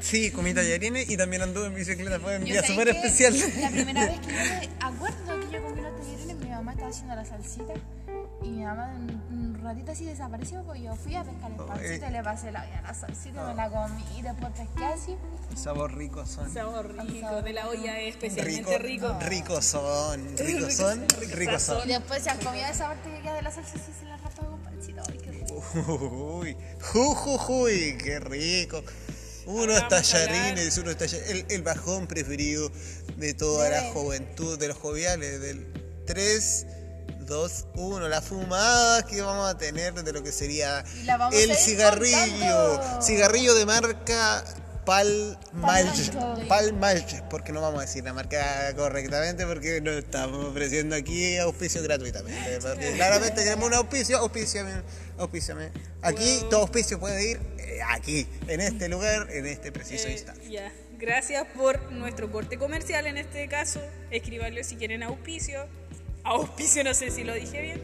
Sí, 0.00 0.30
comí 0.30 0.54
tallarines 0.54 1.10
y 1.10 1.16
también 1.16 1.42
anduve 1.42 1.66
en 1.66 1.74
bicicleta. 1.74 2.20
Fue 2.20 2.36
un 2.38 2.44
día 2.44 2.62
súper 2.62 2.90
que 2.92 2.98
especial. 2.98 3.34
La 3.60 3.70
primera 3.70 4.06
vez 4.06 4.20
que 4.20 4.26
yo 4.26 4.32
me 4.32 4.68
acuerdo 4.80 5.40
que 5.40 5.52
yo 5.56 5.62
comí 5.64 5.80
los 5.80 5.96
tallarines, 6.00 6.36
mi 6.36 6.48
mamá 6.50 6.72
estaba 6.72 6.90
haciendo 6.90 7.14
la 7.16 7.24
salsita 7.24 7.74
y 8.44 8.48
mi 8.50 8.62
mamá 8.64 8.94
ratito 9.68 9.92
así 9.92 10.04
desapareció, 10.04 10.62
pues 10.64 10.82
yo 10.82 10.94
fui 10.96 11.14
a 11.14 11.22
pescar 11.24 11.50
el 11.50 11.56
pancito 11.56 12.06
y 12.06 12.10
le 12.10 12.22
pasé 12.22 12.50
la, 12.52 12.66
la 12.82 12.94
salsita, 12.94 13.46
me 13.46 13.54
la 13.54 13.68
comí 13.70 14.04
y 14.18 14.22
después 14.22 14.52
pesqué 14.52 14.84
así. 14.84 15.16
Sabor 15.54 15.96
rico 15.96 16.26
son. 16.26 16.52
Sabor 16.52 16.94
rico, 16.96 17.42
de 17.42 17.52
la 17.52 17.68
olla 17.68 18.00
especialmente 18.00 18.78
rico. 18.78 19.16
rico 19.20 19.62
son, 19.62 20.36
rico 20.36 20.70
son, 20.70 21.06
rico 21.32 21.52
Y 21.56 21.60
son. 21.60 21.88
después 21.88 22.22
se 22.22 22.30
han 22.30 22.38
comido 22.38 22.66
esa 22.66 22.88
parte 22.88 23.10
que 23.10 23.20
queda 23.22 23.34
de 23.34 23.42
la 23.42 23.50
salsa 23.50 23.76
y 23.76 24.00
se 24.00 24.04
la 24.06 24.16
rapa 24.16 24.44
con 24.44 24.60
pancito. 24.60 25.02
Ay, 25.08 25.18
qué 25.18 25.30
rico. 25.32 25.54
Uy, 26.40 26.56
jujujuy, 26.80 27.96
qué 27.98 28.20
rico. 28.20 28.82
Unos 29.46 29.80
a 29.82 29.88
tallarines, 29.88 30.76
unos 30.78 30.96
tallarines. 30.96 31.30
El, 31.30 31.46
el 31.48 31.62
bajón 31.62 32.06
preferido 32.06 32.70
de 33.16 33.34
toda 33.34 33.68
la 33.70 33.82
juventud, 33.92 34.58
de 34.58 34.68
los 34.68 34.76
joviales, 34.76 35.40
del 35.40 35.66
3, 36.06 36.66
2, 37.28 37.66
1. 37.74 38.08
La 38.08 38.20
fumada 38.22 39.04
que 39.06 39.20
vamos 39.22 39.48
a 39.48 39.56
tener 39.56 39.94
de 39.94 40.12
lo 40.12 40.22
que 40.22 40.32
sería 40.32 40.84
el 41.32 41.54
cigarrillo. 41.54 42.16
contando. 42.80 43.02
Cigarrillo 43.02 43.54
de 43.54 43.66
marca 43.66 44.44
Pal 44.84 45.38
Malch. 45.52 46.10
Pal 46.48 46.72
Malch, 46.72 47.22
porque 47.28 47.52
no 47.52 47.60
vamos 47.60 47.80
a 47.80 47.82
decir 47.86 48.02
la 48.04 48.14
marca 48.14 48.72
correctamente 48.74 49.44
porque 49.46 49.80
no 49.82 49.90
estamos 49.92 50.46
ofreciendo 50.46 50.96
aquí 50.96 51.36
auspicio 51.36 51.82
gratuitamente. 51.82 52.58
Claramente 52.96 53.44
queremos 53.44 53.66
un 53.68 53.74
auspicio, 53.74 54.16
auspíciame, 54.18 54.80
auspíciame. 55.18 55.70
Aquí 56.00 56.40
todo 56.48 56.62
auspicio 56.62 56.98
puede 56.98 57.32
ir 57.32 57.40
eh, 57.58 57.80
aquí, 57.90 58.26
en 58.46 58.60
este 58.62 58.88
lugar, 58.88 59.28
en 59.30 59.44
este 59.46 59.70
preciso 59.72 60.08
Eh, 60.08 60.12
instante. 60.12 60.50
ya. 60.50 60.72
Gracias 60.98 61.46
por 61.54 61.92
nuestro 61.92 62.32
corte 62.32 62.58
comercial 62.58 63.06
en 63.06 63.18
este 63.18 63.46
caso. 63.46 63.80
Escríbanlo 64.10 64.64
si 64.64 64.74
quieren 64.76 65.02
auspicio. 65.04 65.66
Auspicio, 66.28 66.84
no 66.84 66.92
sé 66.92 67.10
si 67.10 67.24
lo 67.24 67.32
dije 67.34 67.60
bien. 67.62 67.80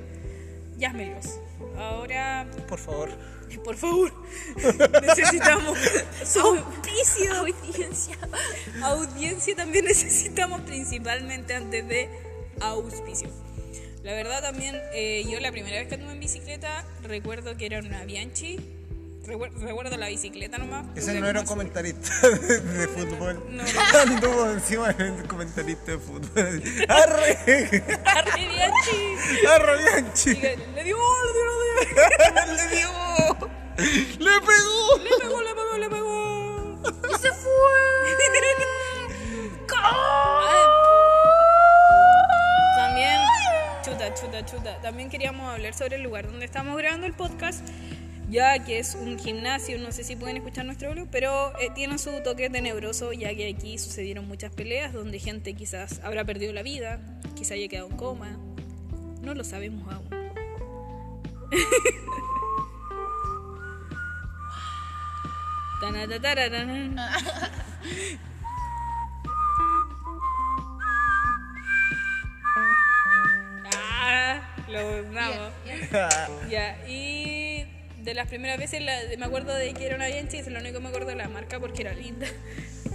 Llámenlos. 0.77 1.41
Ahora, 1.79 2.47
Por 2.69 2.79
favor. 2.79 3.09
por 3.65 3.77
favor, 3.77 4.13
necesitamos 5.03 5.79
su 6.25 6.41
auspicio. 6.41 7.35
Audiencia. 7.35 8.19
Audiencia 8.83 9.57
también 9.57 9.87
necesitamos 9.87 10.61
principalmente 10.63 11.55
antes 11.55 11.89
de 11.89 12.09
auspicio. 12.61 13.31
La 14.03 14.13
verdad 14.13 14.43
también, 14.43 14.79
eh, 14.93 15.25
yo 15.27 15.41
la 15.41 15.51
primera 15.51 15.79
vez 15.79 15.89
que 15.89 15.95
anduve 15.95 16.13
en 16.13 16.21
bicicleta, 16.21 16.85
recuerdo 17.03 17.57
que 17.57 17.65
era 17.65 17.79
una 17.79 18.05
Bianchi. 18.05 18.59
Recuer- 19.27 19.53
recuerdo 19.59 19.97
la 19.97 20.09
bicicleta 20.09 20.59
nomás. 20.59 20.85
Ese 20.95 21.19
no 21.21 21.27
era 21.27 21.41
un 21.41 21.47
comentarista 21.47 22.29
de, 22.29 22.61
de 22.61 22.89
fútbol. 22.89 23.43
No. 23.51 23.63
Anduvo 24.01 24.51
encima 24.51 24.93
de 24.93 25.11
un 25.11 25.23
comentarista 25.27 25.93
de 25.93 25.99
fútbol. 25.99 26.63
¡Arre! 26.89 27.39
¡Arre, 28.05 28.49
Bianchi! 28.49 29.47
¡Arre, 29.49 29.79
Bianchi! 29.83 30.31
Y 30.31 30.37
que 30.37 30.57
le 30.75 30.85
dio 30.85 30.97
le 30.97 31.33
dio. 31.33 31.95
¡Le 32.55 32.77
dio! 32.77 32.91
¡Le 34.19 34.41
pegó! 34.41 34.99
Le 34.99 35.11
pegó, 35.21 35.43
le 35.43 35.55
pegó, 35.55 35.77
le 35.79 35.89
pegó. 35.91 36.81
¡Y 37.11 37.19
se 37.19 37.33
fue! 37.33 37.85
También, 42.77 43.21
chuta, 43.83 44.15
chuta, 44.15 44.45
chuta. 44.45 44.81
También 44.81 45.09
queríamos 45.11 45.51
hablar 45.53 45.75
sobre 45.75 45.97
el 45.97 46.03
lugar 46.03 46.27
donde 46.27 46.45
estamos 46.45 46.77
grabando 46.77 47.07
el 47.07 47.15
podcast, 47.15 47.61
ya 48.35 48.59
que 48.65 48.81
es 48.81 48.97
un 48.97 49.17
gimnasio. 49.17 49.79
No 49.79 49.93
sé 49.93 50.03
si 50.03 50.17
pueden 50.17 50.37
escuchar 50.37 50.67
nuestro 50.67 50.91
blog, 50.91 51.07
pero 51.11 51.57
eh, 51.61 51.71
tiene 51.73 51.99
su 51.99 52.11
toque 52.25 52.51
tenebroso, 52.51 53.13
ya 53.13 53.33
que 53.35 53.49
aquí 53.49 53.79
sucedieron 53.79 54.27
muchas 54.27 54.53
peleas 54.53 54.93
donde 54.93 55.21
gente 55.21 55.55
quizás 55.55 56.01
habrá 56.03 56.25
perdido 56.25 56.53
la 56.53 56.63
vida, 56.63 56.99
quizá 57.37 57.55
haya 57.55 57.69
quedado 57.69 57.89
en 57.89 57.97
coma. 57.97 58.37
No 59.23 59.35
lo 59.35 59.45
sabemos 59.45 59.87
aún. 59.93 60.09
Ah, 73.77 74.41
lo 74.69 75.05
bravo. 75.11 75.51
Ya, 76.51 76.77
y 76.87 77.44
de 78.05 78.15
las 78.15 78.29
primeras 78.29 78.59
veces 78.59 78.83
la- 78.83 78.93
me 79.19 79.25
acuerdo 79.25 79.55
de 79.55 79.73
que 79.75 79.87
era 79.87 79.97
una 79.97 80.07
Bianchi, 80.07 80.37
es 80.39 80.47
lo 80.49 80.61
único 80.61 80.75
que 80.75 80.81
me 80.81 80.89
acuerdo 80.89 81.09
de 81.09 81.17
la 81.17 81.29
marca 81.29 81.59
porque 81.61 81.83
era 81.83 81.93
linda. 81.95 82.27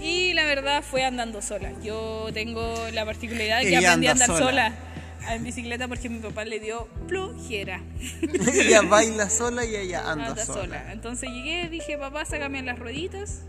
Y 0.01 0.31
la 0.33 0.45
verdad 0.45 0.81
fue 0.81 1.03
andando 1.03 1.41
sola. 1.41 1.73
Yo 1.83 2.29
tengo 2.33 2.73
la 2.93 3.03
particularidad 3.03 3.59
de 3.61 3.69
que 3.69 3.77
aprendí 3.77 4.07
a 4.07 4.11
anda 4.13 4.23
andar 4.25 4.37
sola. 4.39 4.71
sola. 5.19 5.35
en 5.35 5.43
bicicleta 5.43 5.89
porque 5.89 6.07
mi 6.07 6.19
papá 6.19 6.45
le 6.45 6.61
dio 6.61 6.87
flojera. 7.09 7.83
ella 8.53 8.81
baila 8.83 9.29
sola 9.29 9.65
y 9.65 9.75
ella 9.75 10.09
anda, 10.09 10.27
Anda 10.27 10.45
sola. 10.45 10.61
sola. 10.61 10.91
Entonces 10.93 11.29
llegué, 11.29 11.67
dije, 11.67 11.97
papá, 11.97 12.23
sácame 12.23 12.61
las 12.63 12.79
rueditas. 12.79 13.41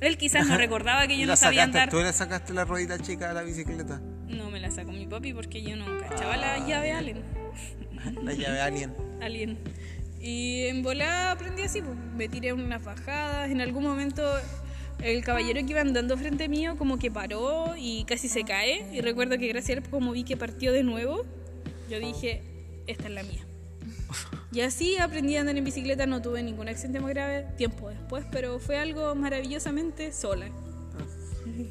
Él 0.00 0.18
quizás 0.18 0.48
no 0.48 0.56
recordaba 0.58 1.06
que 1.06 1.16
yo 1.16 1.26
¿La 1.26 1.34
no 1.34 1.36
sabía 1.36 1.60
sacaste, 1.66 1.78
andar. 1.78 1.90
¿Tú 1.90 2.02
le 2.04 2.12
sacaste 2.12 2.52
la 2.52 2.64
ruedita 2.64 2.98
chica 2.98 3.30
a 3.30 3.32
la 3.34 3.42
bicicleta? 3.42 4.00
No 4.26 4.50
me 4.50 4.58
la 4.58 4.72
sacó 4.72 4.90
mi 4.90 5.06
papi 5.06 5.32
porque 5.32 5.62
yo 5.62 5.76
no 5.76 5.84
cachaba 6.00 6.34
Ah. 6.34 6.36
la 6.58 6.66
llave 6.66 6.90
Allen. 6.90 7.22
La 8.24 8.32
llave 8.32 8.60
alien. 8.60 8.92
Alien. 9.22 9.56
Y 10.22 10.66
en 10.66 10.84
volada 10.84 11.32
aprendí 11.32 11.62
así, 11.62 11.82
pues, 11.82 11.96
me 12.16 12.28
tiré 12.28 12.52
unas 12.52 12.82
bajadas. 12.82 13.50
En 13.50 13.60
algún 13.60 13.82
momento 13.82 14.22
el 15.02 15.24
caballero 15.24 15.60
que 15.66 15.72
iba 15.72 15.80
andando 15.80 16.16
frente 16.16 16.48
mío 16.48 16.76
como 16.78 16.96
que 16.96 17.10
paró 17.10 17.74
y 17.76 18.04
casi 18.04 18.28
se 18.28 18.44
cae. 18.44 18.86
Y 18.92 19.00
recuerdo 19.00 19.36
que 19.36 19.48
gracias 19.48 19.78
a 19.78 19.80
él 19.80 19.90
como 19.90 20.12
vi 20.12 20.22
que 20.22 20.36
partió 20.36 20.72
de 20.72 20.84
nuevo, 20.84 21.22
yo 21.90 21.98
dije, 21.98 22.42
esta 22.86 23.04
es 23.04 23.10
la 23.10 23.24
mía. 23.24 23.44
Y 24.52 24.60
así 24.60 24.96
aprendí 24.98 25.36
a 25.36 25.40
andar 25.40 25.56
en 25.56 25.64
bicicleta, 25.64 26.06
no 26.06 26.22
tuve 26.22 26.42
ningún 26.42 26.68
accidente 26.68 27.00
muy 27.00 27.14
grave 27.14 27.46
tiempo 27.56 27.88
después, 27.88 28.24
pero 28.30 28.60
fue 28.60 28.78
algo 28.78 29.14
maravillosamente 29.14 30.12
sola. 30.12 30.46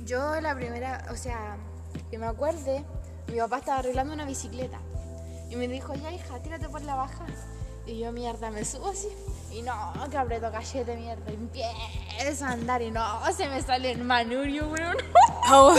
Yo 0.05 0.41
la 0.41 0.55
primera, 0.55 1.05
o 1.09 1.15
sea, 1.15 1.57
que 2.09 2.17
me 2.17 2.25
acuerde, 2.25 2.83
mi 3.31 3.37
papá 3.37 3.59
estaba 3.59 3.79
arreglando 3.79 4.13
una 4.13 4.25
bicicleta 4.25 4.79
y 5.49 5.55
me 5.55 5.67
dijo, 5.67 5.93
ya 5.95 6.11
hija, 6.11 6.41
tírate 6.41 6.67
por 6.67 6.81
la 6.81 6.95
baja. 6.95 7.25
Y 7.85 7.99
yo, 7.99 8.11
mierda, 8.11 8.51
me 8.51 8.63
subo 8.63 8.89
así. 8.89 9.09
Y 9.51 9.63
no, 9.63 9.73
que 10.09 10.17
aprieto 10.17 10.51
cachete, 10.51 10.95
mierda. 10.95 11.29
Y 11.31 11.33
empiezo 11.33 12.45
a 12.45 12.51
andar 12.51 12.81
y 12.81 12.91
no, 12.91 13.03
se 13.35 13.49
me 13.49 13.61
sale 13.61 13.91
el 13.91 14.03
manurio, 14.03 14.67
weón. 14.67 14.97
Oh, 15.53 15.75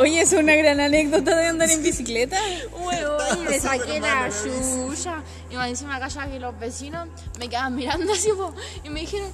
oye, 0.00 0.20
es 0.20 0.32
una 0.32 0.54
gran 0.56 0.78
anécdota 0.78 1.36
de 1.36 1.46
andar 1.46 1.70
en 1.70 1.82
bicicleta. 1.82 2.38
Weón, 2.72 3.38
y 3.38 3.44
me 3.44 3.60
saqué 3.60 4.00
la 4.00 4.28
chucha. 4.28 5.22
Y 5.48 5.54
más 5.54 5.68
encima 5.68 5.98
callaba 5.98 6.30
que 6.30 6.40
los 6.40 6.58
vecinos 6.58 7.08
me 7.38 7.48
quedaban 7.48 7.76
mirando 7.76 8.12
así, 8.12 8.30
po, 8.32 8.52
y 8.82 8.90
me 8.90 9.00
dijeron, 9.00 9.30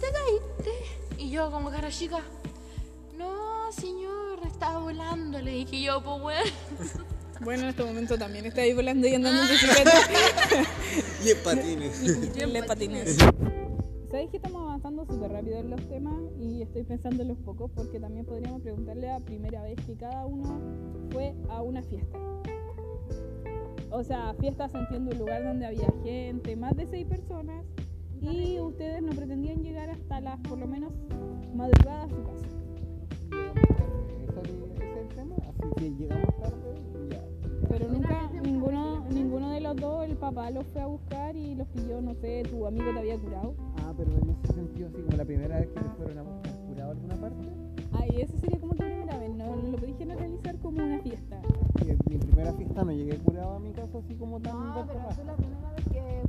¿te 0.00 0.06
caíste? 0.12 0.70
Y 1.18 1.30
yo 1.30 1.50
como 1.50 1.70
cara 1.70 1.90
chica, 1.90 2.20
no, 3.16 3.72
señor, 3.72 4.38
estaba 4.46 4.78
volando. 4.78 5.40
Le 5.40 5.50
dije 5.50 5.80
yo, 5.80 6.02
pues 6.02 6.20
weón. 6.22 7.04
Bueno, 7.40 7.64
en 7.64 7.68
este 7.70 7.84
momento 7.84 8.18
también 8.18 8.46
está 8.46 8.62
ahí 8.62 8.72
volando 8.72 9.06
y 9.06 9.14
andando 9.14 9.42
en 9.42 9.48
bicicleta. 9.48 9.90
Y 11.24 11.30
en 11.30 11.38
patines. 11.42 12.36
y 12.36 12.40
en 12.40 12.66
patines. 12.66 13.16
Sabéis 14.10 14.30
que 14.30 14.36
estamos 14.36 14.62
avanzando 14.62 15.04
súper 15.06 15.32
rápido 15.32 15.58
en 15.58 15.70
los 15.70 15.88
temas 15.88 16.14
y 16.38 16.62
estoy 16.62 16.84
pensando 16.84 17.22
en 17.22 17.28
los 17.28 17.38
pocos 17.38 17.70
porque 17.74 17.98
también 17.98 18.24
podríamos 18.24 18.62
preguntarle 18.62 19.10
a 19.10 19.18
primera 19.18 19.62
vez 19.62 19.76
que 19.86 19.96
cada 19.96 20.26
uno 20.26 20.60
fue 21.10 21.34
a 21.48 21.62
una 21.62 21.82
fiesta. 21.82 22.18
O 23.90 24.04
sea, 24.04 24.34
fiestas 24.38 24.74
entiendo 24.74 25.12
un 25.12 25.18
lugar 25.18 25.42
donde 25.44 25.66
había 25.66 25.92
gente, 26.04 26.56
más 26.56 26.76
de 26.76 26.86
seis 26.86 27.06
personas 27.06 27.64
y 28.20 28.60
ustedes 28.60 29.02
no 29.02 29.12
pretendían 29.12 29.62
llegar 29.62 29.90
hasta 29.90 30.20
las 30.20 30.38
por 30.40 30.58
lo 30.58 30.66
menos 30.66 30.92
madrugadas 31.54 32.04
a 32.04 32.08
su 32.14 32.22
casa. 32.22 32.63
Papá 40.34 40.50
los 40.50 40.64
fue 40.66 40.82
a 40.82 40.86
buscar 40.86 41.36
y 41.36 41.54
los 41.54 41.66
pilló, 41.68 42.00
no 42.00 42.14
sé, 42.14 42.42
tu 42.50 42.66
amigo 42.66 42.92
te 42.92 42.98
había 42.98 43.18
curado. 43.18 43.54
Ah, 43.78 43.92
pero 43.96 44.10
en 44.18 44.30
ese 44.30 44.52
sentido, 44.52 44.88
así 44.88 45.02
como 45.02 45.16
la 45.16 45.24
primera 45.24 45.58
vez 45.58 45.68
que 45.68 45.80
te 45.80 45.88
fueron 45.96 46.18
a 46.18 46.22
buscar 46.22 46.52
curado 46.68 46.88
a 46.88 46.92
alguna 46.92 47.14
parte, 47.16 47.48
Ay, 47.92 48.20
eso 48.22 48.36
sería 48.38 48.58
como 48.58 48.72
tu 48.72 48.78
primera 48.78 49.18
vez, 49.18 49.30
no 49.34 49.56
lo 49.56 49.76
podéis 49.78 49.96
generalizar 49.98 50.56
como 50.58 50.84
una 50.84 50.98
fiesta. 51.00 51.40
que 51.78 51.96
mi 52.10 52.18
primera 52.18 52.52
fiesta 52.52 52.84
no 52.84 52.92
llegué 52.92 53.16
curado 53.18 53.52
a 53.54 53.58
mi 53.60 53.70
casa 53.72 53.98
así 53.98 54.14
como 54.14 54.40
tan 54.40 54.52
No, 54.58 54.72
vuelto 54.74 54.92
pero 54.92 55.08
tú 55.14 55.24
la 55.24 55.36
primera 55.36 55.70
vez 55.72 55.84
que 55.92 56.23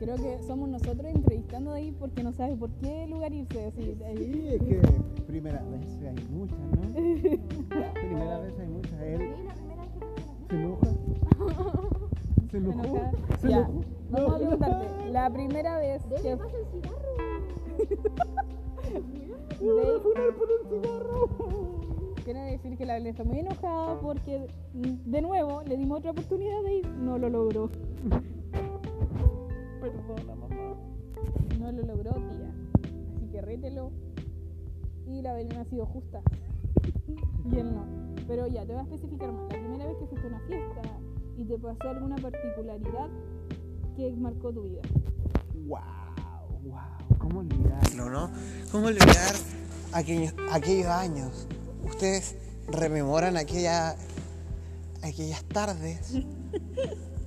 Creo 0.00 0.16
que 0.16 0.40
somos 0.46 0.68
nosotros 0.70 1.12
entrevistando 1.14 1.72
ahí 1.72 1.92
porque 1.92 2.22
no 2.22 2.32
sabes 2.32 2.56
por 2.56 2.70
qué 2.70 3.06
lugar 3.06 3.34
irse. 3.34 3.66
Así, 3.66 3.94
Sí, 4.16 4.48
es 4.48 4.62
que 4.62 4.80
primera 5.26 5.62
vez 5.62 6.00
hay 6.02 6.14
muchas, 6.30 6.58
¿no? 6.58 6.80
primera 7.92 8.38
vez 8.40 8.58
hay 8.58 8.66
muchas. 8.66 8.98
Él 9.02 9.18
que 9.18 9.34
se 10.48 10.56
enoja. 10.56 10.86
Se 12.50 12.56
enojó. 12.56 12.80
enojada. 12.82 13.12
Se 13.42 13.48
Ya, 13.50 13.58
enojó. 13.58 13.84
Vamos 14.10 14.32
a 14.32 14.36
preguntarte, 14.38 14.86
la 15.10 15.28
primera 15.30 15.76
vez 15.78 16.02
que 16.06 16.16
fiesta. 16.16 16.44
Pasa 16.44 16.56
el 16.56 16.64
cigarro. 16.72 16.96
quiero 22.24 22.40
decir 22.40 22.76
que 22.78 22.86
la 22.86 22.94
Belén 22.94 23.08
está 23.10 23.24
muy 23.24 23.40
enojada 23.40 24.00
porque 24.00 24.46
mm, 24.72 25.10
de 25.10 25.20
nuevo 25.22 25.62
le 25.62 25.76
dimos 25.76 25.98
otra 25.98 26.12
oportunidad 26.12 26.62
de 26.62 26.76
ir, 26.76 26.88
no 26.88 27.18
lo 27.18 27.28
logró. 27.28 27.68
Perdona, 29.90 30.34
mamá. 30.34 30.76
No 31.58 31.72
lo 31.72 31.82
logró, 31.82 32.12
tía. 32.12 32.54
Así 33.16 33.26
que 33.30 33.40
rételo. 33.40 33.90
Y 35.06 35.22
la 35.22 35.34
Belén 35.34 35.58
ha 35.58 35.64
sido 35.64 35.86
justa. 35.86 36.22
y 37.50 37.56
él 37.56 37.74
no. 37.74 37.84
Pero 38.26 38.46
ya, 38.46 38.64
te 38.64 38.72
voy 38.72 38.80
a 38.80 38.84
especificar 38.84 39.32
más. 39.32 39.52
La 39.52 39.58
primera 39.58 39.86
vez 39.86 39.96
que 39.98 40.06
fuiste 40.06 40.26
a 40.26 40.30
una 40.30 40.40
fiesta 40.40 40.82
y 41.36 41.44
te 41.44 41.58
pasó 41.58 41.88
alguna 41.88 42.16
particularidad 42.16 43.08
que 43.96 44.12
marcó 44.12 44.52
tu 44.52 44.62
vida. 44.62 44.82
Wow, 45.66 45.80
wow. 46.64 47.18
¿Cómo 47.18 47.40
olvidarlo? 47.40 48.10
¿no? 48.10 48.30
¿Cómo 48.70 48.86
olvidar 48.86 49.34
aquellos, 49.92 50.34
aquellos 50.52 50.86
años? 50.86 51.46
Ustedes 51.84 52.36
rememoran 52.68 53.36
aquella, 53.36 53.96
aquellas 55.02 55.42
tardes, 55.44 56.18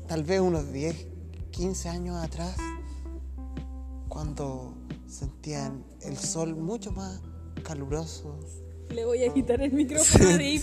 tal 0.08 0.24
vez 0.24 0.39
unos 0.39 0.72
10, 0.72 1.08
15 1.53 1.89
años 1.89 2.15
atrás, 2.24 2.55
cuando 4.10 4.75
sentían 5.07 5.83
el 6.01 6.17
sol 6.17 6.55
mucho 6.55 6.91
más 6.91 7.22
caluroso. 7.63 8.39
Le 8.89 9.05
voy 9.05 9.24
a 9.24 9.33
quitar 9.33 9.62
el 9.62 9.72
micrófono 9.72 10.25
a 10.29 10.31
Dave 10.33 10.62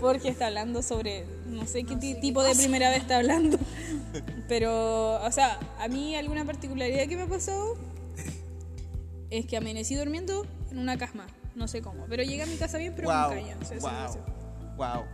porque 0.00 0.28
está 0.28 0.48
hablando 0.48 0.82
sobre 0.82 1.24
no 1.46 1.66
sé 1.66 1.84
qué 1.84 1.96
ti- 1.96 2.14
tipo 2.20 2.42
de 2.42 2.54
primera 2.54 2.90
vez 2.90 3.02
está 3.02 3.18
hablando. 3.18 3.58
Pero, 4.48 5.22
o 5.24 5.32
sea, 5.32 5.58
a 5.78 5.88
mí 5.88 6.14
alguna 6.16 6.44
particularidad 6.44 7.06
que 7.08 7.16
me 7.16 7.22
ha 7.22 7.26
pasado 7.28 7.76
es 9.30 9.46
que 9.46 9.56
amanecí 9.56 9.94
durmiendo 9.94 10.46
en 10.70 10.78
una 10.78 10.98
cama, 10.98 11.26
no 11.54 11.68
sé 11.68 11.80
cómo, 11.80 12.04
pero 12.08 12.22
llegué 12.22 12.42
a 12.42 12.46
mi 12.46 12.56
casa 12.56 12.78
bien, 12.78 12.92
pero 12.96 13.08
Wow, 13.08 13.30
me 13.34 13.54
wow, 13.80 13.90
pasó. 13.90 14.18
wow, 14.76 15.04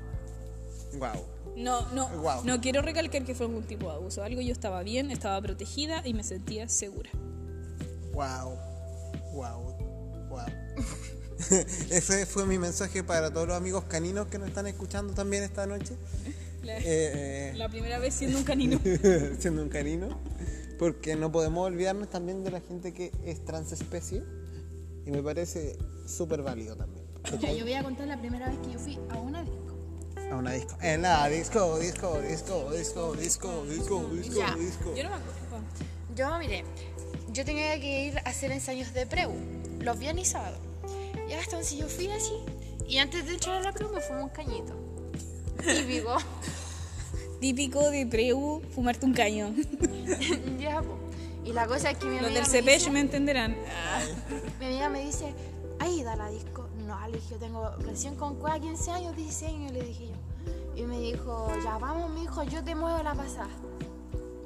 wow. 0.98 1.24
No, 1.56 1.90
no, 1.92 2.08
no 2.44 2.60
quiero 2.60 2.80
recalcar 2.82 3.24
que 3.24 3.34
fue 3.34 3.46
algún 3.46 3.64
tipo 3.64 3.88
de 3.88 3.94
abuso. 3.94 4.22
Algo 4.22 4.40
yo 4.40 4.52
estaba 4.52 4.82
bien, 4.82 5.10
estaba 5.10 5.40
protegida 5.42 6.06
y 6.06 6.14
me 6.14 6.22
sentía 6.24 6.68
segura. 6.68 7.10
Wow, 8.12 8.56
wow, 9.32 10.28
wow. 10.28 10.46
Ese 11.90 12.26
fue 12.26 12.46
mi 12.46 12.58
mensaje 12.58 13.02
para 13.02 13.32
todos 13.32 13.48
los 13.48 13.56
amigos 13.56 13.84
caninos 13.84 14.26
que 14.28 14.38
nos 14.38 14.48
están 14.48 14.66
escuchando 14.66 15.12
también 15.14 15.42
esta 15.42 15.66
noche. 15.66 15.94
La, 16.62 16.78
Eh, 16.78 17.52
la 17.56 17.68
primera 17.68 17.98
vez 17.98 18.14
siendo 18.14 18.38
un 18.38 18.44
canino. 18.44 18.78
eh, 18.84 19.36
siendo 19.40 19.62
un 19.62 19.68
canino. 19.68 20.08
Porque 20.78 21.14
no 21.16 21.30
podemos 21.30 21.66
olvidarnos 21.66 22.08
también 22.08 22.42
de 22.42 22.50
la 22.50 22.60
gente 22.60 22.92
que 22.94 23.12
es 23.24 23.44
transespecie. 23.44 24.22
Y 25.06 25.10
me 25.10 25.22
parece 25.22 25.76
súper 26.06 26.42
válido 26.42 26.76
también. 26.76 27.04
Ya, 27.40 27.52
yo 27.52 27.64
voy 27.64 27.74
a 27.74 27.82
contar 27.82 28.06
la 28.08 28.18
primera 28.18 28.48
vez 28.48 28.58
que 28.60 28.72
yo 28.72 28.78
fui 28.78 28.98
a 29.10 29.18
una. 29.18 29.44
A 30.30 30.36
una 30.36 30.52
disco. 30.52 30.76
En 30.80 31.02
la 31.02 31.28
disco, 31.28 31.78
disco, 31.78 32.20
disco, 32.20 32.70
disco, 32.70 33.12
disco, 33.14 33.64
disco, 33.66 34.04
disco, 34.12 34.34
Ya. 34.38 34.54
disco. 34.54 34.94
Yo 34.94 35.04
no 35.04 35.10
me 35.10 35.16
acuerdo. 35.16 35.64
Yo, 36.14 36.38
mire, 36.38 36.64
yo 37.32 37.44
tenía 37.44 37.80
que 37.80 38.06
ir 38.06 38.18
a 38.18 38.22
hacer 38.30 38.52
ensayos 38.52 38.92
de 38.92 39.06
preu, 39.06 39.32
los 39.80 39.98
viernes 39.98 40.28
y 40.28 40.30
sábados. 40.30 40.58
Y 41.28 41.32
entonces 41.32 41.76
yo 41.78 41.88
fui 41.88 42.10
así, 42.10 42.32
y 42.88 42.98
antes 42.98 43.26
de 43.26 43.34
entrar 43.34 43.56
a 43.56 43.60
la 43.62 43.72
preu 43.72 43.88
me 43.92 44.00
fumé 44.00 44.22
un 44.22 44.28
cañito. 44.28 44.74
Típico. 45.64 46.16
Típico 47.40 47.90
de 47.90 48.06
preu, 48.06 48.60
fumarte 48.74 49.06
un 49.06 49.14
caño. 49.14 49.54
ya, 50.58 50.82
po. 50.82 50.98
Y 51.44 51.52
la 51.52 51.66
cosa 51.66 51.90
es 51.90 51.98
que 51.98 52.04
mi 52.06 52.16
Los 52.16 52.26
amiga, 52.26 52.40
del 52.42 52.50
me 52.52 52.60
CPECH 52.60 52.78
dice, 52.78 52.90
me 52.90 53.00
entenderán. 53.00 53.56
mi 54.58 54.66
amiga 54.66 54.88
me 54.90 55.04
dice, 55.06 55.32
ay, 55.78 56.02
da 56.02 56.16
la 56.16 56.28
disco. 56.30 56.59
No, 56.90 57.06
le 57.08 57.18
dije, 57.18 57.28
yo 57.30 57.36
tengo 57.38 57.70
recién 57.78 58.16
con 58.16 58.34
cueva 58.36 58.58
15 58.58 58.90
años, 58.90 59.16
16 59.16 59.52
años, 59.54 59.72
le 59.72 59.82
dije 59.82 60.08
yo. 60.08 60.14
Y 60.76 60.82
me 60.82 60.98
dijo, 60.98 61.48
ya 61.62 61.78
vamos, 61.78 62.10
mi 62.10 62.24
hijo, 62.24 62.42
yo 62.44 62.64
te 62.64 62.74
muevo 62.74 63.02
la 63.02 63.14
pasada. 63.14 63.48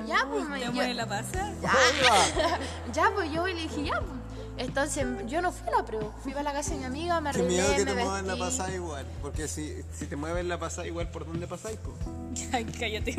Ya, 0.07 0.27
pues 0.31 0.47
me 0.49 0.59
¿Te 0.59 0.67
yo- 0.67 0.73
mueve 0.73 0.93
la 0.95 1.07
pasa? 1.09 1.53
Ya, 2.93 3.11
pues 3.15 3.33
yo 3.33 3.47
le 3.47 3.55
dije, 3.55 3.85
ya, 3.85 4.01
pues. 4.01 4.13
Entonces 4.57 5.05
yo 5.27 5.41
no 5.43 5.51
fui 5.51 5.67
a 5.69 5.79
la 5.79 5.85
prueba, 5.85 6.13
fui 6.23 6.33
a 6.33 6.43
la 6.43 6.53
casa 6.53 6.73
de 6.73 6.77
mi 6.79 6.85
amiga, 6.85 7.21
me 7.21 7.31
Qué 7.33 7.39
arreglé, 7.39 7.57
miedo 7.63 7.75
que 7.75 7.85
me 7.87 7.87
te 7.87 7.95
muevan 8.05 8.27
la 8.27 8.35
vestí. 8.35 8.41
pasada 8.51 8.75
igual. 8.75 9.07
Porque 9.23 9.49
si, 9.49 9.83
si 9.93 10.07
te 10.07 10.15
mueven 10.17 10.49
la 10.49 10.59
pasada 10.61 10.87
igual, 10.87 11.11
¿por 11.11 11.27
dónde 11.27 11.47
pasáis? 11.49 11.79
Ay, 12.53 12.65
cállate. 12.67 13.13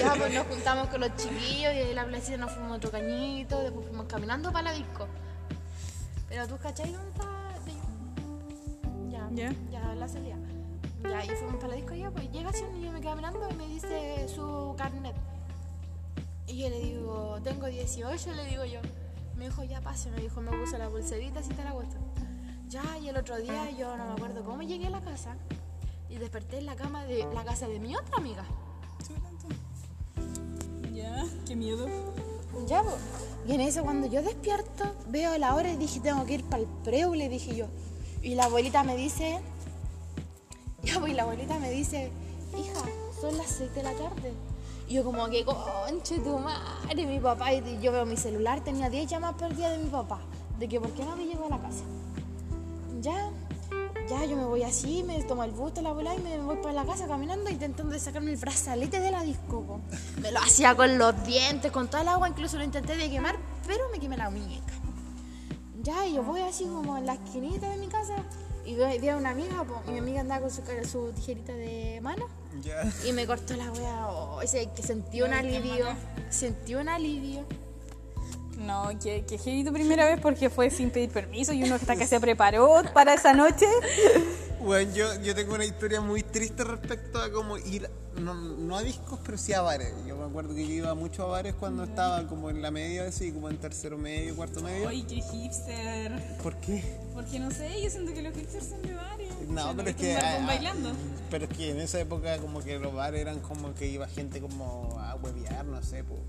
Ya, 0.00 0.14
pues 0.16 0.32
nos 0.34 0.46
juntamos 0.46 0.88
con 0.88 1.00
los 1.00 1.16
chiquillos 1.16 1.72
y 1.74 1.78
en 1.80 1.94
la 1.96 2.04
placita 2.04 2.36
nos 2.36 2.52
fuimos 2.52 2.76
otro 2.76 2.90
cañito, 2.90 3.58
después 3.62 3.86
fuimos 3.86 4.06
caminando 4.06 4.52
para 4.52 4.70
la 4.70 4.72
disco. 4.76 5.08
Pero 6.28 6.46
tú, 6.46 6.56
¿cachai 6.58 6.92
dónde 6.92 7.08
está 7.10 7.24
de 9.30 9.54
Ya, 9.70 9.94
la 9.94 10.08
salida. 10.08 10.36
Ya, 11.02 11.24
y 11.24 11.28
fuimos 11.28 11.56
para 11.56 11.68
la 11.68 11.74
disco 11.76 11.94
ya, 11.94 12.10
pues 12.10 12.30
llega 12.30 12.50
así 12.50 12.62
un 12.62 12.74
niño, 12.74 12.92
me 12.92 13.00
queda 13.00 13.14
mirando 13.14 13.48
y 13.50 13.54
me 13.54 13.66
dice 13.66 14.28
su 14.28 14.74
carnet. 14.76 15.14
Y 16.46 16.58
yo 16.58 16.68
le 16.68 16.80
digo, 16.80 17.38
tengo 17.42 17.66
18, 17.66 18.34
le 18.34 18.44
digo 18.46 18.64
yo. 18.64 18.80
Me 19.36 19.46
dijo, 19.46 19.64
ya 19.64 19.80
pase, 19.80 20.10
me 20.10 20.20
dijo, 20.20 20.40
me 20.40 20.50
puso 20.50 20.76
la 20.76 20.88
pulserita, 20.88 21.40
así 21.40 21.50
te 21.50 21.64
la 21.64 21.72
cuesta. 21.72 21.96
Ya, 22.68 22.98
y 22.98 23.08
el 23.08 23.16
otro 23.16 23.36
día 23.38 23.70
yo 23.70 23.96
no 23.96 24.06
me 24.06 24.12
acuerdo 24.12 24.44
cómo 24.44 24.62
llegué 24.62 24.88
a 24.88 24.90
la 24.90 25.00
casa 25.00 25.36
y 26.08 26.16
desperté 26.16 26.58
en 26.58 26.66
la 26.66 26.76
cama 26.76 27.04
de 27.04 27.26
la 27.32 27.44
casa 27.44 27.66
de 27.68 27.78
mi 27.78 27.96
otra 27.96 28.16
amiga. 28.16 28.44
Ya, 30.92 31.24
qué 31.46 31.56
miedo. 31.56 31.86
Ya, 32.66 32.82
po. 32.82 32.96
Y 33.46 33.54
en 33.54 33.60
eso 33.60 33.82
cuando 33.82 34.06
yo 34.06 34.22
despierto, 34.22 34.84
veo 35.08 35.38
la 35.38 35.54
hora 35.54 35.72
y 35.72 35.76
dije, 35.76 36.00
tengo 36.00 36.24
que 36.26 36.34
ir 36.34 36.44
para 36.44 36.62
el 36.62 36.68
preu, 36.84 37.14
le 37.14 37.28
dije 37.28 37.56
yo. 37.56 37.66
Y 38.22 38.34
la 38.34 38.44
abuelita 38.44 38.82
me 38.82 38.96
dice, 38.96 39.40
y 40.82 41.12
la 41.12 41.22
abuelita 41.22 41.58
me 41.58 41.70
dice, 41.70 42.10
hija, 42.58 42.82
son 43.20 43.36
las 43.36 43.46
6 43.46 43.74
de 43.74 43.82
la 43.82 43.92
tarde. 43.92 44.32
Y 44.88 44.94
yo 44.94 45.04
como 45.04 45.28
que, 45.28 45.44
conche 45.44 46.18
tu 46.18 46.38
madre, 46.38 47.06
mi 47.06 47.20
papá. 47.20 47.52
Y 47.52 47.80
yo 47.80 47.92
veo 47.92 48.04
mi 48.04 48.16
celular, 48.16 48.62
tenía 48.62 48.90
10 48.90 49.08
llamadas 49.08 49.36
perdidas 49.36 49.72
de 49.72 49.84
mi 49.84 49.90
papá. 49.90 50.20
De 50.58 50.68
que 50.68 50.80
por 50.80 50.90
qué 50.92 51.04
no 51.04 51.16
me 51.16 51.24
llegó 51.26 51.46
a 51.46 51.50
la 51.50 51.58
casa. 51.58 51.84
Ya, 53.00 53.30
ya 54.08 54.24
yo 54.24 54.36
me 54.36 54.44
voy 54.44 54.62
así, 54.62 55.02
me 55.02 55.22
tomo 55.22 55.44
el 55.44 55.52
bus 55.52 55.72
de 55.74 55.82
la 55.82 55.90
abuela 55.90 56.14
y 56.14 56.18
me 56.18 56.38
voy 56.38 56.56
para 56.56 56.74
la 56.74 56.84
casa 56.84 57.06
caminando 57.06 57.48
intentando 57.48 57.98
sacarme 57.98 58.32
el 58.32 58.36
brazalete 58.36 59.00
de 59.00 59.10
la 59.10 59.22
disco. 59.22 59.80
Me 60.20 60.32
lo 60.32 60.40
hacía 60.40 60.74
con 60.74 60.98
los 60.98 61.24
dientes, 61.24 61.70
con 61.70 61.88
toda 61.88 62.02
el 62.02 62.08
agua, 62.08 62.28
incluso 62.28 62.58
lo 62.58 62.64
intenté 62.64 62.96
de 62.96 63.08
quemar, 63.08 63.38
pero 63.66 63.84
me 63.90 63.98
quemé 63.98 64.16
la 64.16 64.28
muñeca. 64.28 64.79
Ya, 65.82 66.06
y 66.06 66.14
yo 66.14 66.22
voy 66.22 66.40
así 66.42 66.64
como 66.64 66.98
en 66.98 67.06
la 67.06 67.14
esquinita 67.14 67.68
de 67.70 67.76
mi 67.76 67.86
casa 67.86 68.16
y 68.64 68.74
veo, 68.74 69.14
a 69.14 69.16
una 69.18 69.30
amiga, 69.30 69.64
po, 69.64 69.80
y 69.88 69.92
mi 69.92 69.98
amiga 69.98 70.20
andaba 70.20 70.42
con 70.42 70.50
su, 70.50 70.62
su 70.88 71.12
tijerita 71.12 71.52
de 71.54 72.00
mano 72.02 72.26
Ya. 72.62 72.82
y 73.06 73.12
me 73.12 73.26
cortó 73.26 73.56
la 73.56 73.70
wea. 73.72 74.08
Oh, 74.08 74.42
ese 74.42 74.68
que 74.76 74.82
sentí 74.82 75.22
un 75.22 75.32
alivio, 75.32 75.86
sentí 76.28 76.74
un 76.74 76.88
alivio. 76.88 77.44
No, 78.58 78.90
que, 79.02 79.24
que 79.24 79.38
heavy 79.38 79.64
tu 79.64 79.72
primera 79.72 80.04
vez 80.04 80.20
porque 80.20 80.50
fue 80.50 80.68
sin 80.68 80.90
pedir 80.90 81.10
permiso 81.10 81.54
y 81.54 81.64
uno 81.64 81.76
está 81.76 81.96
que 81.96 82.06
se 82.06 82.20
preparó 82.20 82.82
para 82.92 83.14
esa 83.14 83.32
noche. 83.32 83.66
Bueno, 84.62 84.92
yo, 84.94 85.20
yo 85.22 85.34
tengo 85.34 85.54
una 85.54 85.64
historia 85.64 86.00
muy 86.02 86.22
triste 86.22 86.64
respecto 86.64 87.18
a 87.18 87.30
cómo 87.32 87.56
ir, 87.56 87.88
no, 88.16 88.34
no 88.34 88.76
a 88.76 88.82
discos, 88.82 89.18
pero 89.24 89.38
sí 89.38 89.54
a 89.54 89.62
bares. 89.62 89.94
Yo 90.06 90.16
me 90.16 90.24
acuerdo 90.26 90.54
que 90.54 90.66
yo 90.66 90.74
iba 90.74 90.94
mucho 90.94 91.22
a 91.24 91.26
bares 91.26 91.54
cuando 91.54 91.84
estaba 91.84 92.26
como 92.26 92.50
en 92.50 92.60
la 92.60 92.70
media, 92.70 93.04
así, 93.04 93.32
como 93.32 93.48
en 93.48 93.56
tercero 93.56 93.96
medio, 93.96 94.36
cuarto 94.36 94.60
medio. 94.60 94.88
Ay, 94.88 95.02
qué 95.08 95.22
hipster. 95.22 96.12
¿Por 96.42 96.56
qué? 96.56 96.84
Porque 97.14 97.38
no 97.38 97.50
sé, 97.50 97.80
yo 97.82 97.88
siento 97.88 98.12
que 98.12 98.20
los 98.20 98.34
hipsters 98.34 98.66
son 98.68 98.82
de 98.82 98.94
bares. 98.94 99.28
No, 99.48 99.62
O 99.62 99.64
sea, 99.64 99.74
pero 99.76 99.88
es 99.90 99.96
que. 99.96 100.16
ah, 100.16 100.44
bailando. 100.46 100.92
Pero 101.30 101.44
es 101.46 101.56
que 101.56 101.70
en 101.70 101.80
esa 101.80 101.98
época, 101.98 102.36
como 102.38 102.60
que 102.62 102.78
los 102.78 102.92
bares 102.92 103.20
eran 103.22 103.40
como 103.40 103.74
que 103.74 103.88
iba 103.88 104.06
gente 104.08 104.40
como 104.40 104.98
a 105.00 105.14
huevear, 105.16 105.64
no 105.64 105.82
sé, 105.82 106.04
pues. 106.04 106.20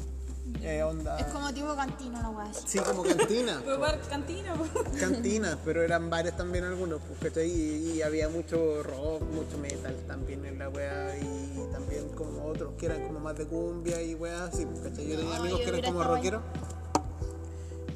Eh, 0.62 0.84
onda. 0.84 1.18
Es 1.18 1.26
como 1.28 1.52
tipo 1.54 1.76
cantina, 1.76 2.30
wea 2.30 2.50
así. 2.50 2.64
Sí, 2.68 2.80
como 2.80 3.04
cantina. 3.04 3.62
Bar 3.80 4.00
cantina, 4.10 4.54
po. 4.54 4.66
cantinas, 5.00 5.58
pero 5.66 5.82
eran 5.82 6.10
bares 6.10 6.36
también 6.36 6.66
algunos, 6.66 7.00
pues. 7.20 7.38
Y, 7.48 7.94
y 7.96 8.02
había 8.02 8.30
mucho 8.30 8.84
rock, 8.84 9.22
mucho 9.32 9.58
metal 9.58 9.96
también 10.08 10.46
en 10.46 10.60
la 10.60 10.70
wea 10.70 11.18
y 11.18 11.72
también 11.72 12.10
como 12.10 12.46
otros 12.46 12.74
que 12.78 12.86
eran 12.88 13.08
como 13.08 13.20
más 13.20 13.38
de 13.38 13.46
cumbia 13.48 14.02
y 14.02 14.14
wea 14.16 14.46
así, 14.46 14.66
pues, 14.66 14.80
¿cachai? 14.82 15.08
Yo 15.08 15.18
tenía 15.18 15.34
No, 15.36 15.40
amigos 15.42 15.60
yo 15.60 15.66
que 15.72 15.78
eran 15.80 15.94
como 15.94 16.04
rockeros 16.04 16.42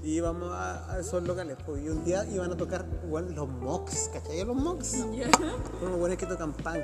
y 0.04 0.12
íbamos 0.18 0.52
a, 0.52 0.92
a 0.94 1.00
esos 1.00 1.24
locales, 1.24 1.58
pues, 1.66 1.84
y 1.84 1.90
un 1.90 2.04
día 2.04 2.26
iban 2.26 2.52
a 2.52 2.56
tocar, 2.58 2.86
bueno, 3.10 3.30
los 3.32 3.50
Mox, 3.50 4.10
¿cachai? 4.14 4.44
Los 4.46 4.56
Mox, 4.56 4.92
Ya. 5.16 5.30
unos 5.82 5.98
buenos 6.00 6.18
que 6.18 6.26
tocan 6.28 6.54
punk. 6.54 6.84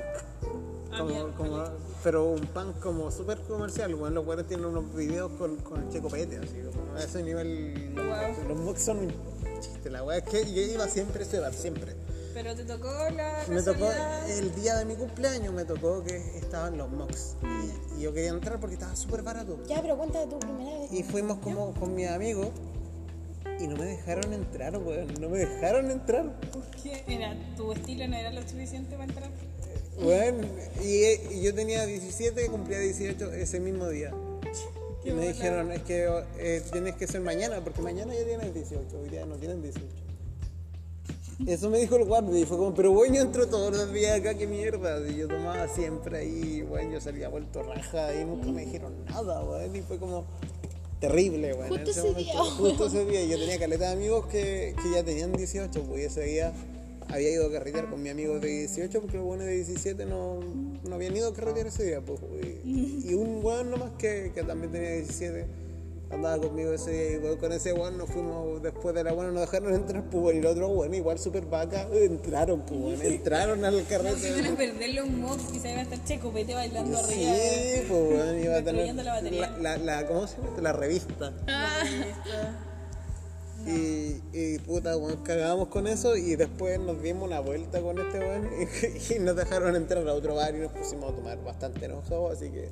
Como, 0.96 1.32
como, 1.36 1.64
pero 2.02 2.26
un 2.26 2.40
punk 2.40 2.78
como 2.80 3.10
súper 3.10 3.38
comercial, 3.42 3.94
bueno, 3.94 4.16
los 4.16 4.26
buenos 4.26 4.46
tienen 4.46 4.66
unos 4.66 4.94
videos 4.94 5.32
con, 5.32 5.56
con 5.56 5.82
el 5.82 5.88
Checo 5.88 6.08
Pete, 6.08 6.38
así 6.38 6.60
como 6.60 6.94
a 6.96 7.02
ese 7.02 7.22
nivel. 7.22 7.94
Wow. 7.94 8.48
Los 8.48 8.60
Mox 8.60 8.82
son 8.82 8.98
un 8.98 9.12
chiste, 9.60 9.90
la 9.90 10.04
wea 10.04 10.18
es 10.18 10.24
que 10.24 10.52
yo 10.52 10.60
iba 10.60 10.86
siempre 10.88 11.22
a 11.22 11.26
ese 11.26 11.40
bar, 11.40 11.54
siempre. 11.54 11.94
Pero 12.34 12.54
te 12.54 12.64
tocó 12.64 12.88
la 13.10 13.44
Me 13.48 13.62
tocó 13.62 13.90
el 14.28 14.54
día 14.54 14.76
de 14.76 14.84
mi 14.84 14.96
cumpleaños, 14.96 15.52
me 15.52 15.64
tocó 15.64 16.02
que 16.02 16.16
estaban 16.38 16.78
los 16.78 16.90
Mox. 16.90 17.36
Y, 17.42 18.00
y 18.00 18.02
yo 18.02 18.12
quería 18.12 18.30
entrar 18.30 18.58
porque 18.58 18.74
estaba 18.74 18.96
súper 18.96 19.22
barato. 19.22 19.58
Ya, 19.66 19.80
pero 19.82 19.96
cuéntame 19.96 20.26
tu 20.26 20.38
primera 20.38 20.78
vez. 20.78 20.92
Y 20.92 21.02
fuimos 21.02 21.38
como 21.38 21.72
con 21.74 21.94
mis 21.94 22.08
amigos 22.08 22.48
y 23.58 23.66
no 23.66 23.76
me 23.76 23.84
dejaron 23.84 24.32
entrar, 24.32 24.76
weón. 24.76 25.12
No 25.20 25.28
me 25.28 25.38
dejaron 25.38 25.90
entrar. 25.90 26.32
¿Por 26.50 26.64
qué? 26.82 27.04
Era, 27.06 27.36
tu 27.56 27.72
estilo 27.72 28.08
no 28.08 28.16
era 28.16 28.32
lo 28.32 28.42
suficiente 28.42 28.92
para 28.96 29.04
entrar. 29.04 29.30
Weón, 30.00 30.46
y, 30.82 31.04
y 31.34 31.42
yo 31.42 31.54
tenía 31.54 31.84
17 31.84 32.46
y 32.46 32.48
cumplía 32.48 32.78
18 32.78 33.32
ese 33.34 33.60
mismo 33.60 33.88
día. 33.88 34.12
Y 35.04 35.10
me 35.10 35.28
dijeron, 35.28 35.72
es 35.72 35.82
que 35.82 36.08
eh, 36.38 36.62
tienes 36.70 36.94
que 36.94 37.06
ser 37.06 37.20
mañana, 37.20 37.60
porque 37.62 37.82
mañana 37.82 38.14
ya 38.14 38.24
tienes 38.24 38.54
18, 38.54 39.00
hoy 39.00 39.08
día 39.08 39.26
no 39.26 39.34
tienen 39.36 39.60
18. 39.60 39.84
Eso 41.46 41.70
me 41.70 41.78
dijo 41.78 41.96
el 41.96 42.04
guardia 42.04 42.38
y 42.38 42.44
fue 42.44 42.56
como, 42.56 42.72
pero 42.72 42.92
bueno, 42.92 43.16
yo 43.16 43.22
entro 43.22 43.48
todos 43.48 43.76
los 43.76 43.92
días 43.92 44.20
acá, 44.20 44.34
qué 44.34 44.46
mierda. 44.46 45.00
Y 45.08 45.16
yo 45.16 45.26
tomaba 45.26 45.66
siempre 45.66 46.18
ahí, 46.18 46.62
bueno, 46.62 46.92
yo 46.92 47.00
salía 47.00 47.28
vuelto 47.28 47.64
raja 47.64 48.14
y 48.14 48.24
nunca 48.24 48.46
me 48.52 48.64
dijeron 48.64 49.04
nada, 49.06 49.42
weón. 49.42 49.74
Y 49.74 49.82
fue 49.82 49.98
como 49.98 50.24
terrible, 51.00 51.52
weón. 51.54 51.68
Justo 51.68 51.90
en 51.90 52.06
ese 52.06 52.14
día. 52.14 52.38
Justo 52.38 52.86
ese 52.86 53.04
día. 53.06 53.24
Yo 53.24 53.38
tenía 53.38 53.58
caleta 53.58 53.86
de 53.88 53.92
amigos 53.92 54.26
que, 54.26 54.76
que 54.80 54.90
ya 54.92 55.02
tenían 55.02 55.32
18, 55.32 55.82
pues 55.82 56.02
y 56.02 56.04
ese 56.04 56.22
día 56.22 56.52
había 57.08 57.30
ido 57.30 57.46
a 57.46 57.52
carretear 57.52 57.88
con 57.90 58.02
mi 58.02 58.08
amigo 58.10 58.38
de 58.38 58.48
18 58.48 59.00
porque 59.00 59.16
los 59.16 59.26
buenos 59.26 59.46
de 59.46 59.52
17 59.56 60.06
no, 60.06 60.40
no 60.88 60.94
habían 60.94 61.16
ido 61.16 61.28
a 61.28 61.34
carretear 61.34 61.66
ese 61.66 61.84
día. 61.84 62.00
Pues, 62.00 62.20
y, 62.64 63.02
y 63.10 63.14
un 63.14 63.44
weón 63.44 63.70
nomás 63.70 63.90
que, 63.98 64.32
que 64.34 64.42
también 64.42 64.72
tenía 64.72 64.90
17 64.92 65.62
andaba 66.10 66.36
conmigo 66.42 66.74
ese 66.74 66.90
día 67.18 67.32
y 67.32 67.36
con 67.38 67.52
ese 67.52 67.72
weón 67.72 67.96
nos 67.96 68.10
fuimos 68.10 68.62
después 68.62 68.94
de 68.94 69.02
la 69.02 69.12
buena, 69.14 69.30
nos 69.30 69.40
dejaron 69.40 69.72
entrar, 69.74 70.04
pues 70.10 70.34
y 70.34 70.40
el 70.40 70.44
otro 70.46 70.68
weón, 70.68 70.92
igual 70.92 71.18
super 71.18 71.46
vaca, 71.46 71.88
entraron, 71.90 72.60
pues 72.66 73.00
entraron 73.00 73.64
al 73.64 73.78
No, 73.82 73.88
carrete. 73.88 74.28
iban 74.28 74.52
a 74.52 74.56
perder 74.56 74.94
los 74.94 75.08
mobs, 75.08 75.42
quizá 75.50 75.70
iba 75.70 75.80
a 75.80 75.84
estar 75.84 76.04
Checopete 76.04 76.52
bailando 76.52 76.98
arriba. 76.98 77.14
Sí, 77.34 77.82
pues 77.88 78.02
weón, 78.10 78.38
iba 78.40 78.56
a 78.58 78.62
tener 78.62 78.94
la 78.94 79.20
la, 79.22 79.56
la, 79.58 79.76
la- 79.78 80.06
¿cómo 80.06 80.26
se 80.26 80.36
llama? 80.36 80.48
esto? 80.50 80.60
La 80.60 80.72
revista. 80.74 81.32
Y, 84.32 84.58
puta, 84.60 84.96
weón, 84.96 85.22
cagábamos 85.22 85.68
con 85.68 85.86
eso 85.86 86.16
y 86.16 86.36
después 86.36 86.80
nos 86.80 87.02
dimos 87.02 87.28
una 87.28 87.40
vuelta 87.40 87.80
con 87.82 87.98
este 87.98 88.18
weón 88.18 88.48
y, 88.58 89.12
y 89.14 89.18
nos 89.18 89.36
dejaron 89.36 89.76
entrar 89.76 90.06
a 90.08 90.14
otro 90.14 90.34
bar 90.34 90.54
y 90.54 90.58
nos 90.58 90.72
pusimos 90.72 91.12
a 91.12 91.16
tomar 91.16 91.42
bastante 91.44 91.84
enojados, 91.84 92.38
así 92.38 92.50
que 92.50 92.70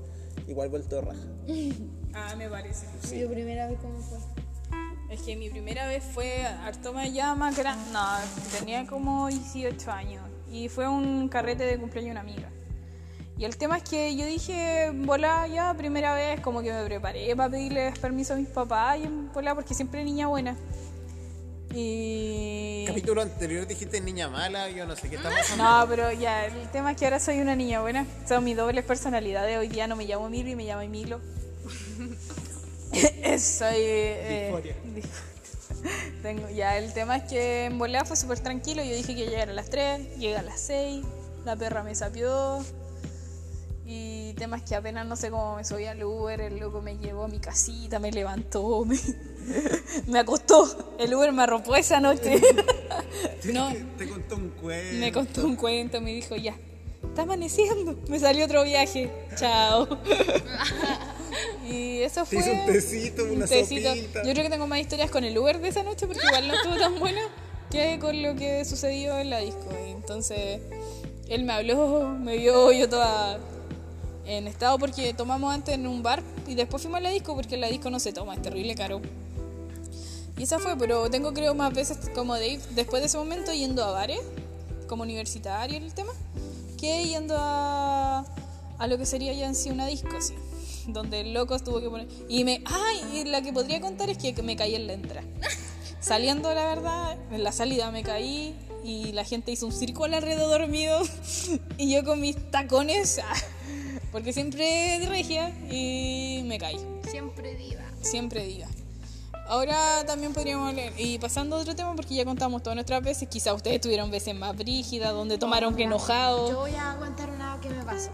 igual 0.49 0.68
vuelto 0.68 0.96
de 0.96 1.03
raja. 1.03 1.27
Ah, 2.12 2.35
me 2.37 2.49
parece. 2.49 2.87
¿Y 3.12 3.23
tu 3.23 3.31
primera 3.31 3.68
vez 3.68 3.79
cómo 3.81 4.01
fue? 4.01 4.18
Es 5.11 5.23
que 5.23 5.37
mi 5.37 5.49
primera 5.49 5.87
vez 5.87 6.03
fue 6.03 6.42
harto 6.42 6.92
más 6.92 7.12
ya 7.12 7.37
más 7.37 7.57
grande. 7.57 7.85
No, 7.92 8.05
tenía 8.59 8.85
como 8.85 9.29
18 9.29 9.92
años. 9.92 10.25
Y 10.51 10.68
fue 10.68 10.88
un 10.88 11.29
carrete 11.29 11.64
de 11.64 11.79
cumpleaños 11.79 12.07
de 12.07 12.11
una 12.11 12.20
amiga. 12.20 12.51
Y 13.38 13.44
el 13.44 13.57
tema 13.57 13.77
es 13.77 13.85
que 13.85 14.16
yo 14.16 14.27
dije, 14.27 14.90
volá, 14.92 15.46
ya, 15.46 15.73
primera 15.75 16.14
vez, 16.14 16.40
como 16.40 16.62
que 16.62 16.73
me 16.73 16.85
preparé 16.85 17.35
para 17.37 17.49
pedirles 17.49 17.99
permiso 17.99 18.35
a 18.35 18.37
mis 18.37 18.49
papás 18.49 18.99
y 18.99 19.09
volá, 19.33 19.55
porque 19.55 19.73
siempre 19.73 20.05
niña 20.05 20.27
buena. 20.27 20.57
Y. 21.74 22.85
Capítulo 22.87 23.22
anterior 23.22 23.66
dijiste 23.66 24.00
niña 24.00 24.28
mala, 24.28 24.68
yo 24.70 24.87
no 24.87 24.96
sé 24.96 25.09
qué 25.09 25.16
está 25.16 25.30
pasando. 25.30 25.62
No, 25.62 25.87
pero 25.88 26.12
ya, 26.12 26.46
el 26.46 26.68
tema 26.70 26.92
es 26.92 26.96
que 26.96 27.04
ahora 27.04 27.20
soy 27.20 27.40
una 27.40 27.54
niña 27.54 27.80
buena. 27.80 28.06
Son 28.28 28.42
mis 28.42 28.56
dobles 28.56 28.85
personalidades. 28.85 29.56
Hoy 29.59 29.68
día 29.68 29.87
no 29.87 29.96
me 29.96 30.04
llamo 30.04 30.28
Milo 30.28 30.50
y 30.50 30.56
me 30.56 30.64
llamo 30.64 30.87
Milo. 30.88 31.20
soy. 33.38 33.74
eh, 33.76 34.62
Tengo, 36.22 36.50
ya, 36.50 36.76
el 36.76 36.92
tema 36.92 37.16
es 37.16 37.24
que 37.24 37.66
en 37.66 37.78
volada 37.78 38.04
fue 38.04 38.16
súper 38.16 38.40
tranquilo. 38.40 38.83
Yo 38.83 38.94
dije 38.94 39.14
que 39.14 39.20
iba 39.20 39.28
a 39.28 39.30
llegar 39.30 39.50
a 39.50 39.52
las 39.54 39.70
3, 39.70 40.18
llegué 40.18 40.37
a 40.37 40.42
las 40.42 40.61
6. 40.61 41.04
La 41.44 41.56
perra 41.56 41.83
me 41.83 41.94
sapió. 41.94 42.62
Y 43.92 44.35
temas 44.35 44.62
que 44.62 44.76
apenas 44.76 45.05
no 45.05 45.16
sé 45.16 45.31
cómo 45.31 45.57
me 45.57 45.64
subí 45.64 45.85
al 45.87 46.05
Uber, 46.05 46.40
el 46.40 46.61
loco 46.61 46.81
me 46.81 46.96
llevó 46.96 47.24
a 47.24 47.29
mi 47.29 47.40
casita, 47.40 47.98
me 47.98 48.12
levantó, 48.12 48.85
me, 48.87 48.96
me 50.07 50.20
acostó. 50.20 50.94
El 50.96 51.12
Uber 51.12 51.33
me 51.33 51.42
arropó 51.42 51.74
esa 51.74 51.98
noche. 51.98 52.40
no, 53.53 53.72
Te 53.98 54.09
contó 54.09 54.37
un 54.37 54.50
cuento. 54.50 54.96
me 55.00 55.11
contó 55.11 55.44
un 55.44 55.57
cuento, 55.57 56.00
me 56.00 56.12
dijo, 56.12 56.37
ya, 56.37 56.57
está 57.03 57.22
amaneciendo. 57.22 57.98
Me 58.09 58.20
salió 58.20 58.44
otro 58.44 58.62
viaje, 58.62 59.11
chao. 59.35 59.88
y 61.68 62.03
eso 62.03 62.20
Te 62.24 62.37
fue... 62.37 62.38
hizo 62.38 62.53
un 62.53 62.66
tecito, 62.66 63.24
un 63.24 63.31
una 63.33 63.46
tecito. 63.48 63.88
sopita. 63.88 64.22
Yo 64.22 64.31
creo 64.31 64.44
que 64.44 64.50
tengo 64.50 64.68
más 64.68 64.79
historias 64.79 65.11
con 65.11 65.24
el 65.24 65.37
Uber 65.37 65.59
de 65.61 65.66
esa 65.66 65.83
noche 65.83 66.07
porque 66.07 66.24
igual 66.24 66.46
no 66.46 66.55
estuvo 66.55 66.76
tan 66.76 66.96
buena 67.00 67.22
que 67.72 67.98
con 67.98 68.22
lo 68.22 68.37
que 68.37 68.64
sucedió 68.64 69.18
en 69.18 69.31
la 69.31 69.38
disco. 69.40 69.66
Y 69.85 69.90
Entonces, 69.90 70.61
él 71.29 71.42
me 71.42 71.55
habló, 71.55 72.09
me 72.20 72.37
vio 72.37 72.70
yo 72.70 72.88
toda 72.88 73.40
en 74.38 74.46
estado 74.46 74.78
porque 74.78 75.12
tomamos 75.14 75.52
antes 75.52 75.74
en 75.74 75.86
un 75.86 76.02
bar 76.02 76.22
y 76.46 76.54
después 76.54 76.82
fuimos 76.82 76.98
a 76.98 77.02
la 77.02 77.10
disco 77.10 77.34
porque 77.34 77.56
la 77.56 77.68
disco 77.68 77.90
no 77.90 78.00
se 78.00 78.12
toma, 78.12 78.34
es 78.34 78.42
terrible 78.42 78.74
caro. 78.74 79.00
Y 80.38 80.44
esa 80.44 80.58
fue, 80.58 80.76
pero 80.76 81.10
tengo 81.10 81.34
creo 81.34 81.54
más 81.54 81.72
veces 81.74 81.98
como 82.14 82.34
Dave 82.34 82.60
después 82.74 83.02
de 83.02 83.06
ese 83.06 83.18
momento 83.18 83.52
yendo 83.52 83.84
a 83.84 83.92
bares, 83.92 84.20
como 84.88 85.02
universitario 85.02 85.76
el 85.78 85.92
tema, 85.92 86.12
que 86.78 87.04
yendo 87.04 87.36
a, 87.38 88.24
a 88.78 88.86
lo 88.86 88.96
que 88.96 89.04
sería 89.04 89.34
ya 89.34 89.46
en 89.46 89.54
sí 89.54 89.70
una 89.70 89.86
disco, 89.86 90.20
sí, 90.20 90.34
donde 90.86 91.20
el 91.20 91.34
loco 91.34 91.58
tuvo 91.58 91.80
que 91.80 91.90
poner... 91.90 92.08
Y 92.28 92.44
me... 92.44 92.62
¡Ay! 92.64 93.20
Y 93.20 93.24
la 93.24 93.42
que 93.42 93.52
podría 93.52 93.80
contar 93.80 94.08
es 94.08 94.18
que 94.18 94.32
me 94.42 94.56
caí 94.56 94.74
en 94.74 94.86
la 94.86 94.94
entrada. 94.94 95.26
Saliendo, 96.00 96.52
la 96.54 96.64
verdad, 96.64 97.18
en 97.30 97.44
la 97.44 97.52
salida 97.52 97.90
me 97.90 98.02
caí 98.02 98.56
y 98.82 99.12
la 99.12 99.24
gente 99.24 99.52
hizo 99.52 99.66
un 99.66 99.72
círculo 99.72 100.16
alrededor 100.16 100.66
mío 100.68 100.96
y 101.76 101.92
yo 101.92 102.04
con 102.04 102.20
mis 102.20 102.36
tacones, 102.50 103.20
porque 104.12 104.33
siempre 104.33 105.05
regia, 105.09 105.51
y 105.70 106.42
me 106.44 106.59
caí. 106.59 106.79
Siempre 107.11 107.55
diva. 107.55 107.83
Siempre 108.03 108.44
diga. 108.44 108.68
Ahora 109.46 110.05
también 110.07 110.33
podríamos 110.33 110.73
leer, 110.73 110.92
y 110.96 111.18
pasando 111.18 111.57
a 111.57 111.59
otro 111.61 111.75
tema, 111.75 111.94
porque 111.96 112.14
ya 112.14 112.25
contamos 112.25 112.62
todas 112.62 112.77
nuestras 112.77 113.03
veces, 113.03 113.29
quizá 113.29 113.53
ustedes 113.53 113.81
tuvieron 113.81 114.11
veces 114.11 114.35
más 114.35 114.57
brígidas, 114.57 115.12
donde 115.12 115.38
tomaron 115.38 115.75
que 115.75 115.83
Yo 115.83 115.88
enojados. 115.88 116.55
voy 116.55 116.75
a 116.75 116.96
contar 116.99 117.31
una 117.31 117.59
que 117.61 117.68
me 117.68 117.83
pasó. 117.83 118.11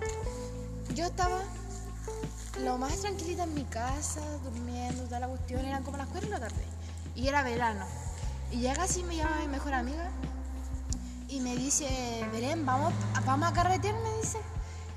Yo 0.94 1.04
estaba 1.04 1.42
lo 2.64 2.78
más 2.78 3.00
tranquilita 3.00 3.44
en 3.44 3.54
mi 3.54 3.64
casa, 3.64 4.22
durmiendo, 4.44 5.02
toda 5.04 5.20
la 5.20 5.28
cuestión, 5.28 5.64
eran 5.64 5.82
como 5.82 5.98
las 5.98 6.06
4 6.06 6.28
de 6.28 6.34
la 6.34 6.40
tarde. 6.40 6.64
Y 7.14 7.28
era 7.28 7.42
verano. 7.42 7.84
Y 8.50 8.60
llega 8.60 8.84
así, 8.84 9.02
me 9.02 9.16
llama 9.16 9.40
mi 9.40 9.48
mejor 9.48 9.74
amiga 9.74 10.10
y 11.28 11.40
me 11.40 11.56
dice, 11.56 11.86
Belén, 12.32 12.64
vamos, 12.64 12.94
vamos 13.24 13.48
a 13.48 13.52
carretear, 13.52 13.94
me 13.94 14.16
dice. 14.22 14.38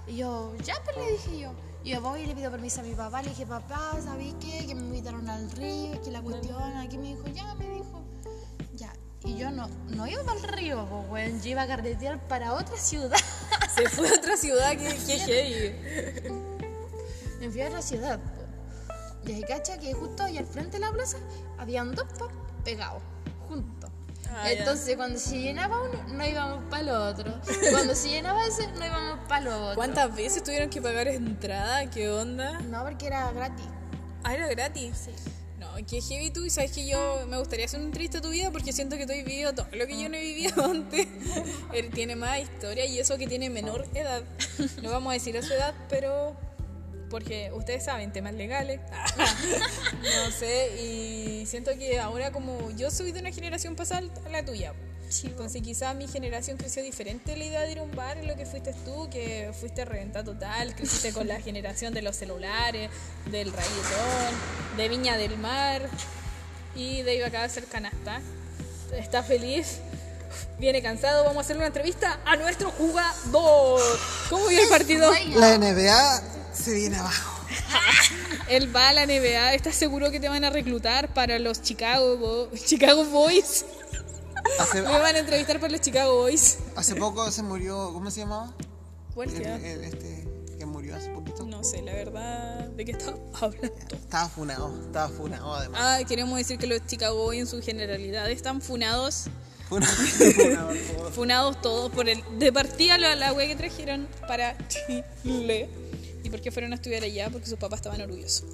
Y 0.10 0.18
yo, 0.18 0.54
ya, 0.64 0.74
pues 0.84 0.98
le 0.98 1.12
dije 1.12 1.40
yo. 1.40 1.52
Y 1.84 1.92
yo 1.92 2.02
voy 2.02 2.22
y 2.22 2.26
le 2.26 2.36
pido 2.36 2.50
permiso 2.50 2.82
a 2.82 2.84
mi 2.84 2.96
papá. 2.96 3.22
Le 3.22 3.30
dije, 3.30 3.46
papá, 3.46 3.96
¿sabéis 4.04 4.34
qué? 4.40 4.66
Que 4.66 4.74
me 4.74 4.82
invitaron 4.82 5.30
al 5.30 5.50
río, 5.52 6.02
que 6.02 6.10
la 6.10 6.22
cuestión 6.22 6.62
aquí 6.78 6.98
me 6.98 7.10
dijo, 7.10 7.28
ya, 7.28 7.54
me 7.56 7.70
dijo. 7.70 8.04
Ya. 8.74 8.92
Y 9.24 9.38
yo 9.38 9.52
no, 9.52 9.70
no 9.90 10.08
iba 10.08 10.24
para 10.24 10.40
el 10.40 10.48
río, 10.48 10.88
pues, 10.90 11.10
weón. 11.10 11.42
Yo 11.42 11.50
iba 11.52 11.62
a 11.62 11.68
carretear 11.68 12.28
para 12.28 12.54
otra 12.54 12.76
ciudad. 12.76 13.20
Se 13.76 13.88
fue 13.88 14.10
a 14.10 14.14
otra 14.14 14.36
ciudad 14.36 14.72
que, 14.72 14.96
que 14.96 15.20
heavy. 15.20 16.30
Me 17.40 17.52
fui 17.52 17.62
a 17.62 17.68
otra 17.68 17.82
ciudad, 17.82 18.20
po. 18.20 19.30
Y 19.30 19.34
ahí 19.34 19.44
cacha 19.44 19.78
que 19.78 19.94
justo 19.94 20.24
ahí 20.24 20.40
al 20.40 20.46
frente 20.46 20.72
de 20.72 20.80
la 20.80 20.92
plaza 20.92 21.18
habían 21.60 21.94
dos 21.94 22.08
pubs 22.18 22.34
pegados, 22.64 23.04
juntos. 23.48 23.79
Ah. 24.32 24.52
Entonces 24.52 24.96
cuando 24.96 25.20
se 25.20 25.38
llenaba 25.38 25.82
uno, 25.82 26.04
no 26.14 26.26
íbamos 26.26 26.64
para 26.70 26.82
el 26.82 26.90
otro. 26.90 27.34
Cuando 27.72 27.96
se 27.96 28.10
llenaba 28.10 28.46
ese, 28.46 28.68
no 28.68 28.86
íbamos 28.86 29.28
para 29.28 29.42
el 29.42 29.48
otro. 29.48 29.76
¿Cuántas 29.76 30.16
veces 30.16 30.44
tuvieron 30.44 30.70
que 30.70 30.82
pagar 30.82 31.08
entrada? 31.08 31.90
¿Qué 31.90 32.10
onda? 32.10 32.60
No, 32.62 32.84
porque 32.84 33.08
era 33.08 33.32
gratis. 33.32 33.66
Ah, 34.24 34.34
era 34.36 34.48
gratis. 34.48 34.98
Sí. 35.06 35.12
No, 35.60 35.68
qué 35.88 36.02
heavy 36.02 36.32
tú. 36.32 36.46
Y 36.46 36.50
sabes 36.50 36.72
que 36.72 36.88
yo 36.88 37.26
me 37.28 37.38
gustaría 37.38 37.66
hacer 37.66 37.80
un 37.82 37.92
triste 37.92 38.22
tu 38.22 38.30
vida 38.30 38.52
porque 38.52 38.72
siento 38.72 38.98
que 38.98 39.06
tú 39.06 39.12
has 39.12 39.24
vivido 39.24 39.54
todo 39.54 39.68
lo 39.72 39.88
que 39.88 40.02
yo 40.02 40.10
no 40.10 40.16
he 40.16 40.22
vivido 40.22 40.64
antes. 40.72 41.08
Él 41.74 41.90
tiene 41.90 42.16
más 42.16 42.40
historia 42.40 42.86
y 42.86 43.00
eso 43.00 43.18
que 43.18 43.28
tiene 43.28 43.50
menor 43.50 43.88
edad. 43.94 44.24
No 44.82 44.92
vamos 44.92 45.12
a 45.12 45.14
decir 45.14 45.38
a 45.38 45.42
su 45.42 45.54
edad, 45.54 45.74
pero. 45.90 46.36
Porque 47.10 47.52
ustedes 47.54 47.84
saben, 47.84 48.12
temas 48.12 48.34
legales. 48.34 48.80
no 49.18 50.32
sé, 50.32 50.82
y 50.82 51.46
siento 51.46 51.72
que 51.78 52.00
ahora, 52.00 52.32
como 52.32 52.72
yo 52.72 52.92
soy 52.92 53.12
de 53.12 53.20
una 53.20 53.32
generación 53.32 53.76
pasada 53.76 54.04
a 54.26 54.30
la 54.30 54.46
tuya. 54.46 54.74
Entonces, 55.24 55.64
quizás 55.64 55.96
mi 55.96 56.08
generación 56.08 56.58
creció 56.58 56.84
diferente 56.84 57.36
la 57.36 57.44
idea 57.44 57.62
de 57.62 57.72
ir 57.72 57.80
a 57.80 57.82
un 57.82 57.96
bar 57.96 58.18
en 58.20 58.28
lo 58.28 58.36
que 58.36 58.46
fuiste 58.46 58.74
tú, 58.86 59.10
que 59.10 59.52
fuiste 59.60 59.84
reventa 59.84 60.24
total, 60.24 60.76
creciste 60.76 61.12
con 61.14 61.28
la 61.28 61.42
generación 61.42 61.94
de 61.94 62.04
los 62.04 62.16
celulares, 62.16 62.92
del 63.26 63.52
reggaetón, 63.52 64.78
de 64.78 64.90
Viña 64.90 65.18
del 65.18 65.38
Mar 65.40 65.90
y 66.76 67.02
de 67.02 67.16
iba 67.16 67.28
acá 67.28 67.42
a 67.42 67.46
hacer 67.46 67.66
canasta. 67.66 68.22
Está 68.94 69.24
feliz, 69.24 69.80
viene 70.60 70.82
cansado. 70.82 71.24
Vamos 71.24 71.38
a 71.38 71.42
hacer 71.42 71.58
una 71.58 71.68
entrevista 71.68 72.20
a 72.24 72.36
nuestro 72.36 72.70
jugador. 72.72 73.82
¿Cómo 74.30 74.48
vio 74.48 74.62
el 74.62 74.70
partido? 74.70 75.12
La 75.36 75.58
NBA 75.58 76.39
se 76.64 76.74
viene 76.74 76.98
abajo. 76.98 77.40
Él 78.50 78.76
va 78.76 78.90
a 78.90 78.94
la 78.94 79.06
NBA. 79.06 79.54
¿Estás 79.54 79.76
seguro 79.76 80.12
que 80.12 80.20
te 80.20 80.30
van 80.30 80.44
a 80.44 80.50
reclutar 80.50 81.14
para 81.14 81.40
los 81.40 81.62
Chicago, 81.62 82.18
Bo- 82.18 82.50
Chicago 82.66 83.06
Boys? 83.06 83.66
Hace, 84.60 84.82
Me 84.84 85.00
van 85.00 85.16
a 85.16 85.20
entrevistar 85.20 85.60
para 85.60 85.72
los 85.72 85.82
Chicago 85.82 86.16
Boys. 86.16 86.58
hace 86.76 86.96
poco 86.96 87.30
se 87.32 87.44
murió, 87.44 87.92
¿cómo 87.94 88.10
se 88.12 88.22
llamaba? 88.22 88.54
¿Cuál 89.14 89.30
El, 89.30 89.46
el- 89.46 89.84
este 89.84 90.28
que 90.58 90.66
murió 90.66 90.96
hace 90.96 91.10
poquito. 91.12 91.46
No 91.46 91.64
sé, 91.64 91.82
la 91.82 91.94
verdad, 91.94 92.68
¿de 92.70 92.86
qué 92.86 92.92
estamos 92.92 93.20
hablando? 93.42 93.72
Estaba 93.96 94.28
funado, 94.30 94.82
estaba 94.86 95.10
funado 95.10 95.54
además. 95.56 95.80
Ah, 95.82 96.00
queremos 96.08 96.38
decir 96.38 96.58
que 96.58 96.68
los 96.68 96.86
Chicago 96.86 97.16
Boys 97.24 97.40
en 97.40 97.48
su 97.48 97.62
generalidad 97.62 98.30
están 98.30 98.62
funados. 98.62 99.26
Funado, 99.70 99.94
funado, 99.94 100.74
funado. 100.74 101.12
Funados 101.12 101.62
todos 101.62 101.92
por 101.92 102.10
el. 102.10 102.24
De 102.40 102.52
partida 102.52 102.98
la, 102.98 103.16
la 103.16 103.32
wea 103.34 103.46
que 103.48 103.56
trajeron 103.56 104.08
para 104.28 104.58
Chile. 104.68 105.70
¿Y 106.30 106.32
por 106.32 106.42
qué 106.42 106.52
fueron 106.52 106.74
a 106.74 106.76
estudiar 106.76 107.04
allá? 107.04 107.32
Porque 107.32 107.48
sus 107.48 107.58
papás 107.58 107.80
estaban 107.80 108.00
orgullosos. 108.02 108.46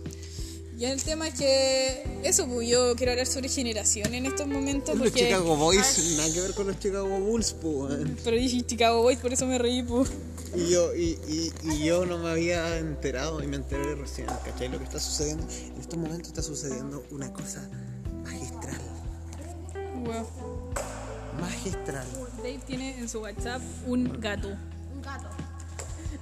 Y 0.79 0.85
el 0.85 1.03
tema 1.03 1.27
es 1.27 1.33
que. 1.33 2.21
Eso, 2.23 2.47
pues 2.47 2.69
yo 2.69 2.95
quiero 2.95 3.11
hablar 3.11 3.27
sobre 3.27 3.49
generación 3.49 4.13
en 4.15 4.25
estos 4.25 4.47
momentos. 4.47 4.95
Los 4.95 5.09
Porque, 5.09 5.25
Chicago 5.25 5.57
Boys, 5.57 6.15
nada 6.15 6.33
que 6.33 6.39
ver 6.39 6.53
con 6.53 6.67
los 6.67 6.79
Chicago 6.79 7.19
Bulls, 7.19 7.53
pues. 7.61 7.97
Pero 8.23 8.37
dije 8.37 8.61
Chicago 8.65 9.01
Boys, 9.01 9.19
por 9.19 9.33
eso 9.33 9.45
me 9.45 9.57
reí, 9.57 9.83
pues. 9.83 10.09
Y 10.55 10.69
yo, 10.69 10.95
y, 10.95 11.19
y, 11.27 11.51
y 11.63 11.83
yo 11.83 12.05
no 12.05 12.17
me 12.17 12.29
había 12.29 12.77
enterado 12.77 13.43
y 13.43 13.47
me 13.47 13.57
enteré 13.57 13.95
recién, 13.95 14.27
¿cachai? 14.45 14.69
Lo 14.69 14.77
que 14.77 14.85
está 14.85 14.99
sucediendo. 15.01 15.45
En 15.51 15.81
estos 15.81 15.99
momentos 15.99 16.29
está 16.29 16.41
sucediendo 16.41 17.05
una 17.11 17.31
cosa 17.33 17.69
magistral. 18.23 18.79
Wow. 20.05 20.27
Magistral. 21.41 22.07
Dave 22.37 22.61
tiene 22.65 22.97
en 22.99 23.09
su 23.09 23.19
WhatsApp 23.19 23.61
un 23.85 24.21
gato. 24.21 24.47
Un 24.93 25.01
gato. 25.01 25.44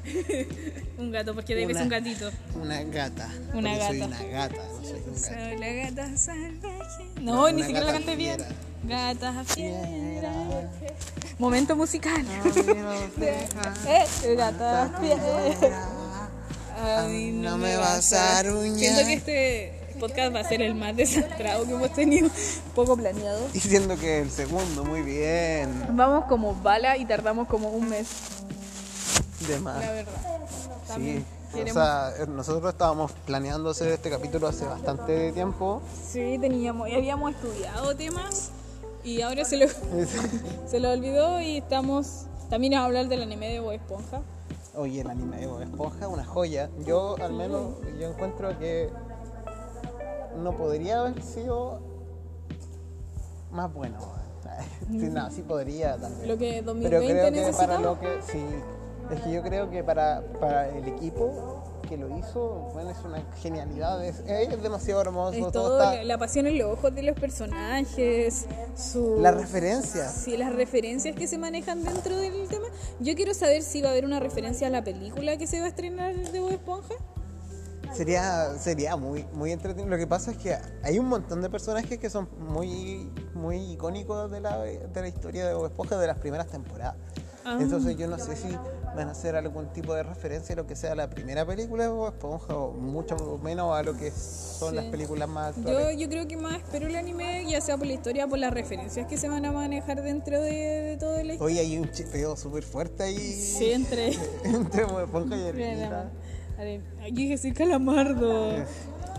Un 0.97 1.11
gato, 1.11 1.33
porque 1.33 1.53
Dave 1.55 1.65
es 1.71 1.75
Una- 1.75 1.83
un 1.83 1.89
gatito. 1.89 2.31
Una 2.61 2.83
gata. 2.83 3.29
Una 3.53 3.71
porque 3.71 3.87
Soy 3.87 3.99
gata. 3.99 4.05
una 4.05 4.23
gata, 4.31 4.55
no 4.55 4.83
soy 4.87 4.93
un 4.93 5.05
gato. 5.05 5.19
Soy 5.19 5.57
la 5.57 5.67
gata 5.73 6.17
salvaje. 6.17 7.03
No, 7.21 7.35
No, 7.35 7.51
ni 7.51 7.61
siquiera 7.63 7.85
la 7.85 7.91
gata 7.93 7.97
canté 8.05 8.15
bien. 8.15 8.37
Gata 8.83 9.43
fiera. 9.45 10.33
Momento 11.39 11.75
musical. 11.75 12.25
Eh, 13.87 14.35
gata 14.35 14.91
fiera. 14.99 15.87
A 16.99 17.03
mí 17.07 17.31
no 17.31 17.57
me 17.57 17.75
vas 17.77 18.11
a 18.13 18.39
aruñar. 18.39 18.77
Siento 18.77 19.05
que 19.05 19.13
este 19.13 19.95
podcast 19.99 20.35
va 20.35 20.39
a 20.41 20.43
ser 20.43 20.61
el 20.61 20.75
más 20.75 20.95
desastrado 20.95 21.65
que 21.65 21.71
hemos 21.73 21.93
tenido. 21.93 22.29
Poco 22.75 22.97
planeado. 22.97 23.47
Diciendo 23.53 23.97
que 23.97 24.19
el 24.21 24.31
segundo, 24.31 24.83
muy 24.83 25.01
bien. 25.01 25.69
Vamos 25.91 26.25
como 26.25 26.53
bala 26.55 26.97
y 26.97 27.05
tardamos 27.05 27.47
como 27.47 27.69
un 27.69 27.87
mes, 27.89 28.07
De 29.47 29.59
más. 29.59 29.79
la 29.79 29.91
verdad. 29.91 30.13
Sí. 30.95 31.25
O 31.53 31.73
sea, 31.73 32.11
eh, 32.17 32.25
nosotros 32.27 32.71
estábamos 32.71 33.11
planeando 33.25 33.69
hacer 33.69 33.89
este 33.89 34.09
capítulo 34.09 34.47
hace 34.47 34.65
bastante 34.65 35.31
tiempo. 35.33 35.81
Sí, 36.09 36.37
teníamos, 36.39 36.89
y 36.89 36.95
habíamos 36.95 37.31
estudiado 37.35 37.95
temas 37.95 38.49
y 39.03 39.21
ahora 39.21 39.45
se 39.45 39.57
lo, 39.57 39.67
se 40.67 40.79
lo 40.79 40.91
olvidó 40.91 41.41
y 41.41 41.57
estamos 41.57 42.25
también 42.49 42.73
a 42.73 42.85
hablar 42.85 43.07
del 43.07 43.21
anime 43.21 43.49
de 43.49 43.59
Bob 43.59 43.73
Esponja. 43.73 44.21
Oye, 44.75 45.01
el 45.01 45.09
anime 45.09 45.37
de 45.37 45.47
Bob 45.47 45.61
Esponja, 45.61 46.07
una 46.07 46.25
joya. 46.25 46.69
Yo, 46.85 47.15
al 47.21 47.33
menos, 47.33 47.75
yo 47.99 48.09
encuentro 48.09 48.57
que 48.57 48.89
no 50.37 50.57
podría 50.57 51.01
haber 51.01 51.21
sido 51.21 51.79
más 53.51 53.71
bueno. 53.73 53.99
Sí, 54.91 55.09
no, 55.09 55.31
sí 55.31 55.41
podría 55.41 55.97
también. 55.97 56.27
Lo 56.27 56.37
que 56.37 56.61
Pero 56.63 56.73
2020 56.73 57.07
creo 57.07 57.25
que 57.25 57.31
necesitaba. 57.31 57.67
para 57.67 57.79
lo 57.79 57.99
que 57.99 58.21
sí, 58.21 58.45
es 59.11 59.21
que 59.21 59.31
yo 59.31 59.41
creo 59.41 59.69
que 59.69 59.83
para, 59.83 60.23
para 60.39 60.69
el 60.69 60.87
equipo 60.87 61.63
que 61.87 61.97
lo 61.97 62.17
hizo, 62.17 62.69
bueno, 62.73 62.89
es 62.91 62.97
una 63.03 63.21
genialidad, 63.41 64.03
es, 64.05 64.21
es 64.25 64.63
demasiado 64.63 65.01
hermoso, 65.01 65.33
Es 65.33 65.39
todo 65.39 65.51
todo 65.51 65.79
está, 65.79 65.95
la, 65.95 66.03
la 66.03 66.17
pasión 66.17 66.47
en 66.47 66.57
los 66.57 66.71
ojos 66.71 66.95
de 66.95 67.03
los 67.03 67.19
personajes, 67.19 68.45
su... 68.75 69.19
las 69.19 69.35
referencias. 69.35 70.13
Sí, 70.13 70.37
las 70.37 70.55
referencias 70.55 71.15
que 71.15 71.27
se 71.27 71.37
manejan 71.37 71.83
dentro 71.83 72.17
del 72.17 72.47
tema. 72.47 72.67
Yo 72.99 73.15
quiero 73.15 73.33
saber 73.33 73.63
si 73.63 73.81
va 73.81 73.89
a 73.89 73.91
haber 73.91 74.05
una 74.05 74.19
referencia 74.19 74.67
a 74.67 74.69
la 74.69 74.83
película 74.83 75.37
que 75.37 75.45
se 75.45 75.59
va 75.59 75.65
a 75.65 75.69
estrenar 75.69 76.15
de 76.15 76.39
Bob 76.39 76.51
Esponja. 76.51 76.95
Sería, 77.93 78.55
sería 78.57 78.95
muy, 78.95 79.25
muy 79.33 79.51
entretenido. 79.51 79.87
Lo 79.87 79.97
que 79.97 80.07
pasa 80.07 80.31
es 80.31 80.37
que 80.37 80.57
hay 80.83 80.97
un 80.97 81.07
montón 81.07 81.41
de 81.41 81.49
personajes 81.49 81.99
que 81.99 82.09
son 82.09 82.27
muy, 82.39 83.11
muy 83.35 83.73
icónicos 83.73 84.31
de 84.31 84.39
la, 84.39 84.57
de 84.59 85.01
la 85.01 85.07
historia 85.07 85.45
de 85.45 85.53
Bob 85.53 85.65
Esponja 85.65 85.99
de 85.99 86.07
las 86.07 86.17
primeras 86.17 86.47
temporadas. 86.47 86.95
Ah. 87.45 87.57
Entonces 87.59 87.95
yo 87.97 88.07
no 88.07 88.17
sé 88.17 88.35
si 88.35 88.47
van 88.95 89.07
a 89.07 89.11
hacer 89.11 89.35
algún 89.35 89.67
tipo 89.73 89.93
de 89.93 90.03
referencia 90.03 90.53
a 90.53 90.55
lo 90.57 90.67
que 90.67 90.75
sea 90.75 90.93
la 90.95 91.09
primera 91.09 91.45
película 91.45 91.89
Bob 91.89 92.09
Esponja 92.13 92.55
o 92.55 92.71
mucho 92.73 93.15
menos 93.43 93.75
a 93.75 93.81
lo 93.83 93.95
que 93.97 94.11
son 94.11 94.69
Sí. 94.69 94.75
las 94.75 94.85
películas 94.85 95.27
más 95.27 95.55
Yo, 95.55 95.61
actuales. 95.69 95.97
yo 95.97 96.09
creo 96.09 96.27
que 96.27 96.37
más 96.37 96.57
espero 96.57 96.87
el 96.87 96.95
anime, 96.95 97.45
ya 97.49 97.59
sea 97.61 97.77
por 97.77 97.87
la 97.87 97.93
historia, 97.93 98.27
por 98.27 98.39
las 98.39 98.53
referencias 98.53 99.07
que 99.07 99.17
se 99.17 99.27
van 99.29 99.45
a 99.45 99.51
manejar 99.51 100.01
dentro 100.03 100.39
de, 100.41 100.51
de 100.51 100.97
todo 100.97 101.17
el 101.17 101.31
Hoy 101.41 101.57
hay 101.59 101.77
un 101.77 101.89
chipeo 101.91 102.35
súper 102.37 102.63
fuerte 102.63 103.03
ahí 103.03 103.17
Sí, 103.17 103.71
entre... 103.71 104.13
entre 104.43 104.83
Esponja 104.83 105.35
y 105.37 105.41
Ermita. 105.47 106.11
Yo 107.09 107.11
dije, 107.15 107.37
soy 107.37 107.51
calamardo. 107.51 108.63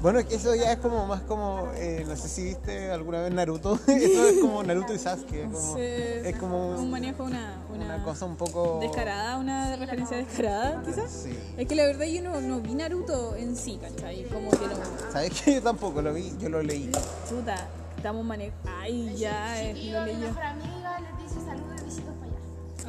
Bueno, 0.02 0.18
es 0.18 0.26
que 0.26 0.34
eso 0.34 0.54
ya 0.54 0.72
es 0.72 0.78
como 0.78 1.06
más 1.06 1.22
como, 1.22 1.68
eh, 1.76 2.04
no 2.06 2.14
sé 2.14 2.28
si 2.28 2.44
viste 2.44 2.90
alguna 2.90 3.22
vez 3.22 3.32
Naruto, 3.32 3.78
eso 3.86 4.28
es 4.28 4.36
como 4.40 4.62
Naruto 4.62 4.92
y 4.92 4.98
Sasuke, 4.98 5.32
es 5.44 5.46
como, 5.46 5.74
Sí, 5.76 5.80
es 5.82 6.36
como 6.36 6.68
un 6.76 6.90
manejo, 6.90 7.24
una, 7.24 7.56
una, 7.72 7.84
una 7.86 8.04
cosa 8.04 8.26
un 8.26 8.36
poco... 8.36 8.80
descarada, 8.80 9.38
una 9.38 9.74
referencia 9.76 10.18
descarada, 10.18 10.82
quizás. 10.84 11.10
Sí. 11.10 11.38
Es 11.56 11.66
que 11.66 11.74
la 11.74 11.84
verdad 11.86 12.04
yo 12.04 12.20
no, 12.22 12.38
no 12.42 12.60
vi 12.60 12.74
Naruto 12.74 13.34
en 13.36 13.56
sí, 13.56 13.78
¿cachai? 13.80 14.24
Como 14.24 14.50
que 14.50 14.66
no. 14.66 14.76
¿Sabes 15.10 15.40
qué? 15.40 15.54
Yo 15.54 15.62
tampoco 15.62 16.02
lo 16.02 16.12
vi, 16.12 16.34
yo 16.38 16.50
lo 16.50 16.62
leí. 16.62 16.90
Chuta, 17.28 17.66
estamos 17.96 18.24
manejando. 18.26 18.70
Ay, 18.80 19.14
ya, 19.16 19.62
eh, 19.62 19.72
lo 19.90 20.00
mi 20.00 20.06
leí 20.06 20.20
yo. 20.20 20.26
mejor 20.28 20.42
amiga 20.42 21.00
les 21.00 21.22
dice 21.22 21.46
saludos 21.46 21.80
y 21.80 21.84
besitos 21.86 22.14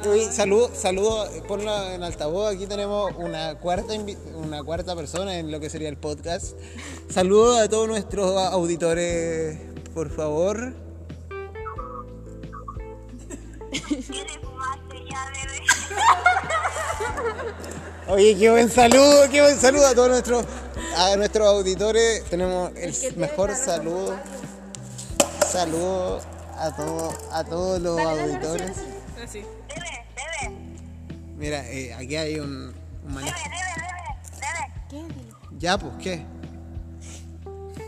Oye, 0.04 0.30
saludo, 0.30 0.70
saludo, 0.74 1.26
ponlo 1.48 1.90
en 1.90 2.02
altavoz, 2.02 2.54
aquí 2.54 2.66
tenemos 2.66 3.12
una 3.16 3.56
cuarta, 3.56 3.94
una 4.36 4.62
cuarta 4.62 4.94
persona 4.94 5.38
en 5.38 5.50
lo 5.50 5.58
que 5.58 5.70
sería 5.70 5.88
el 5.88 5.96
podcast. 5.96 6.56
Saludos 7.08 7.58
a 7.58 7.68
todos 7.68 7.88
nuestros 7.88 8.36
auditores, 8.36 9.58
por 9.94 10.10
favor. 10.10 10.74
Oye, 18.08 18.36
qué 18.38 18.50
buen 18.50 18.70
saludo, 18.70 19.28
qué 19.30 19.40
buen 19.40 19.58
saludo 19.58 19.86
a 19.86 19.94
todos 19.94 20.10
nuestros, 20.10 20.44
a 20.96 21.16
nuestros 21.16 21.48
auditores. 21.48 22.22
Tenemos 22.24 22.70
el 22.76 23.16
mejor 23.16 23.54
saludo. 23.56 24.16
Saludo 25.50 26.20
a 26.56 26.76
todos, 26.76 27.14
a 27.32 27.44
todos 27.44 27.80
los 27.80 27.98
auditores. 27.98 28.72
Así. 29.22 29.42
Mira, 31.36 31.60
eh, 31.66 31.92
aquí 31.92 32.16
hay 32.16 32.40
un, 32.40 32.74
un 33.04 33.14
manejo. 33.14 33.36
¿Qué? 34.88 34.96
Dile. 34.96 35.32
Ya, 35.58 35.76
pues, 35.76 35.92
¿qué? 36.02 36.24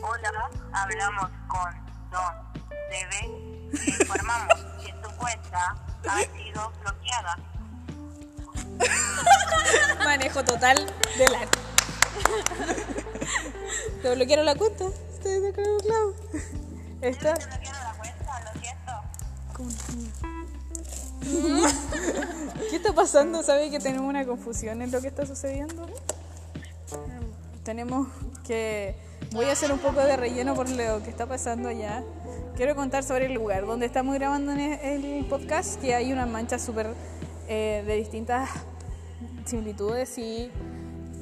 Hola, 0.02 0.50
hablamos 0.72 1.30
con 1.48 1.74
Don 2.10 2.34
Debe. 2.90 3.26
Le 3.72 3.90
informamos 3.90 4.54
que 4.84 4.92
tu 4.92 5.10
cuenta 5.16 5.76
ha 6.06 6.18
sido 6.18 6.72
bloqueada. 6.82 7.36
Manejo 10.04 10.44
total 10.44 10.76
del 11.16 11.34
arte. 11.34 11.58
Te 14.02 14.14
bloquearon 14.14 14.44
la 14.44 14.56
cuenta. 14.56 14.84
Estoy 15.14 15.40
de 15.40 15.48
acuerdo, 15.48 15.78
claro. 15.78 16.14
Esta. 17.00 17.34
Te 17.34 17.46
bloquearon 17.46 17.82
la 17.82 17.94
cuenta, 17.94 18.40
lo 18.44 18.60
siento. 18.60 18.92
¿Qué 22.70 22.76
está 22.76 22.92
pasando? 22.92 23.42
¿Sabe 23.42 23.70
que 23.70 23.78
tenemos 23.78 24.08
una 24.08 24.24
confusión 24.26 24.82
en 24.82 24.90
lo 24.90 25.00
que 25.00 25.08
está 25.08 25.26
sucediendo? 25.26 25.86
Tenemos 27.64 28.08
que... 28.46 28.94
Voy 29.32 29.46
a 29.46 29.52
hacer 29.52 29.72
un 29.72 29.78
poco 29.78 30.00
de 30.00 30.16
relleno 30.16 30.54
por 30.54 30.68
lo 30.70 31.02
que 31.02 31.10
está 31.10 31.26
pasando 31.26 31.68
allá. 31.68 32.02
Quiero 32.56 32.74
contar 32.74 33.04
sobre 33.04 33.26
el 33.26 33.34
lugar 33.34 33.66
donde 33.66 33.86
estamos 33.86 34.14
grabando 34.14 34.52
en 34.52 34.60
el 34.60 35.24
podcast, 35.26 35.80
que 35.80 35.94
hay 35.94 36.12
una 36.12 36.26
mancha 36.26 36.58
súper 36.58 36.88
eh, 37.46 37.84
de 37.86 37.96
distintas 37.96 38.50
similitudes 39.44 40.18
y 40.18 40.50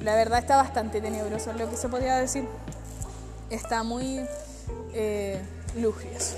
la 0.01 0.15
verdad 0.15 0.39
está 0.39 0.57
bastante 0.57 1.01
tenebroso 1.01 1.53
lo 1.53 1.69
que 1.69 1.75
se 1.75 1.89
podría 1.89 2.17
decir. 2.17 2.45
Está 3.49 3.83
muy 3.83 4.21
eh, 4.93 5.41
lujrioso. 5.75 6.35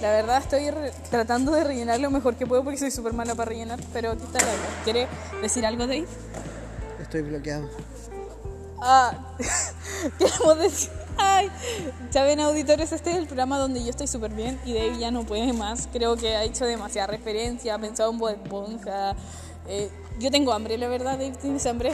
La 0.00 0.12
verdad 0.12 0.38
estoy 0.38 0.70
tratando 1.10 1.52
de 1.52 1.64
rellenar 1.64 1.98
lo 1.98 2.10
mejor 2.10 2.36
que 2.36 2.46
puedo 2.46 2.62
porque 2.62 2.78
soy 2.78 2.90
súper 2.90 3.12
mala 3.12 3.34
para 3.34 3.50
rellenar, 3.50 3.80
pero 3.92 4.12
aquí 4.12 4.22
está 4.22 4.38
la. 4.38 4.52
¿Quiere 4.84 5.08
decir 5.42 5.66
algo, 5.66 5.86
Dave? 5.86 6.06
Estoy 7.00 7.22
bloqueado. 7.22 7.68
Ah, 8.80 9.34
queremos 10.18 10.58
decir... 10.58 10.90
Ay, 11.20 11.50
saben 12.10 12.38
auditores, 12.38 12.92
este 12.92 13.10
es 13.10 13.16
el 13.16 13.26
programa 13.26 13.58
donde 13.58 13.82
yo 13.82 13.90
estoy 13.90 14.06
súper 14.06 14.30
bien 14.30 14.56
y 14.64 14.72
Dave 14.72 14.98
ya 14.98 15.10
no 15.10 15.24
puede 15.24 15.52
más. 15.52 15.88
Creo 15.92 16.16
que 16.16 16.36
ha 16.36 16.44
hecho 16.44 16.64
demasiada 16.64 17.08
referencia, 17.08 17.74
ha 17.74 17.78
pensado 17.78 18.12
en 18.12 18.18
Bob 18.18 18.30
Esponja. 18.30 19.16
Eh, 19.66 19.90
yo 20.20 20.30
tengo 20.30 20.52
hambre, 20.52 20.78
la 20.78 20.86
verdad, 20.86 21.18
Dave, 21.18 21.32
¿tienes 21.40 21.66
hambre? 21.66 21.92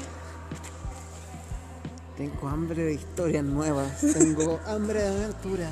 Tengo 2.19 2.49
hambre 2.49 2.85
de 2.85 2.95
historias 2.95 3.45
nuevas. 3.45 3.99
Tengo 4.01 4.61
hambre 4.67 5.03
de 5.03 5.09
aventura. 5.09 5.71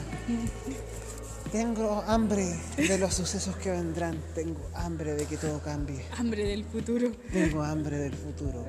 Tengo 1.53 2.03
hambre 2.07 2.59
de 2.79 2.97
los 2.97 3.13
sucesos 3.13 3.55
que 3.57 3.71
vendrán. 3.71 4.19
Tengo 4.35 4.71
hambre 4.75 5.13
de 5.13 5.27
que 5.27 5.37
todo 5.37 5.61
cambie. 5.61 6.03
Hambre 6.17 6.45
del 6.45 6.65
futuro. 6.65 7.13
Tengo 7.31 7.63
hambre 7.63 7.99
del 7.99 8.15
futuro. 8.15 8.65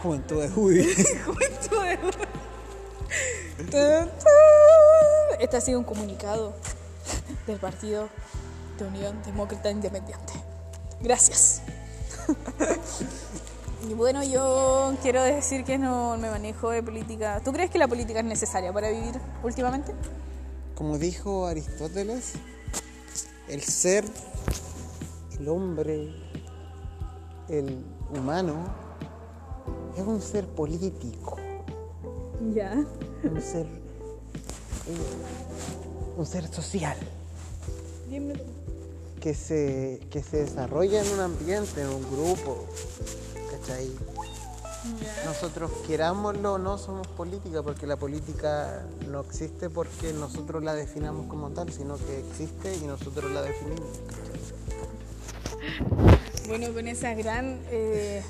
Juventud 0.00 0.40
de 0.40 0.48
Judy. 0.50 0.84
Tun, 3.56 3.70
tun. 3.70 5.40
Este 5.40 5.56
ha 5.56 5.60
sido 5.60 5.80
un 5.80 5.84
comunicado 5.84 6.54
del 7.48 7.58
Partido 7.58 8.08
de 8.78 8.84
Unión 8.84 9.20
Demócrata 9.26 9.68
Independiente. 9.68 10.32
Gracias. 11.00 11.62
Y 13.88 13.94
bueno, 13.94 14.22
yo 14.22 14.96
quiero 15.02 15.22
decir 15.22 15.64
que 15.64 15.76
no 15.76 16.16
me 16.18 16.30
manejo 16.30 16.70
de 16.70 16.84
política. 16.84 17.40
¿Tú 17.44 17.52
crees 17.52 17.70
que 17.70 17.78
la 17.78 17.88
política 17.88 18.20
es 18.20 18.24
necesaria 18.24 18.72
para 18.72 18.90
vivir 18.90 19.20
últimamente? 19.42 19.92
Como 20.74 20.98
dijo 20.98 21.46
Aristóteles, 21.46 22.32
el 23.48 23.62
ser, 23.62 24.04
el 25.38 25.48
hombre, 25.48 26.14
el 27.48 27.84
humano, 28.16 28.64
es 29.96 30.02
un 30.02 30.20
ser 30.20 30.46
político. 30.46 31.36
Ya. 32.52 32.84
un 33.22 33.40
ser 33.40 33.66
un 36.16 36.26
ser 36.26 36.46
social 36.48 36.96
que 39.20 39.34
se, 39.34 40.00
que 40.10 40.22
se 40.22 40.44
desarrolla 40.44 41.02
en 41.02 41.12
un 41.14 41.20
ambiente, 41.20 41.80
en 41.80 41.88
un 41.88 42.02
grupo. 42.10 42.66
¿Cachai? 43.50 43.90
Nosotros 45.24 45.70
querámoslo 45.86 46.54
o 46.54 46.58
no 46.58 46.76
somos 46.78 47.06
política, 47.08 47.62
porque 47.62 47.86
la 47.86 47.96
política 47.96 48.84
no 49.10 49.20
existe 49.20 49.70
porque 49.70 50.12
nosotros 50.12 50.62
la 50.62 50.74
definamos 50.74 51.26
como 51.26 51.50
tal, 51.50 51.72
sino 51.72 51.96
que 51.96 52.18
existe 52.18 52.74
y 52.76 52.86
nosotros 52.86 53.30
la 53.32 53.42
definimos. 53.42 53.88
Bueno, 56.46 56.72
con 56.74 56.86
esa 56.86 57.14
gran, 57.14 57.58
eh, 57.70 58.22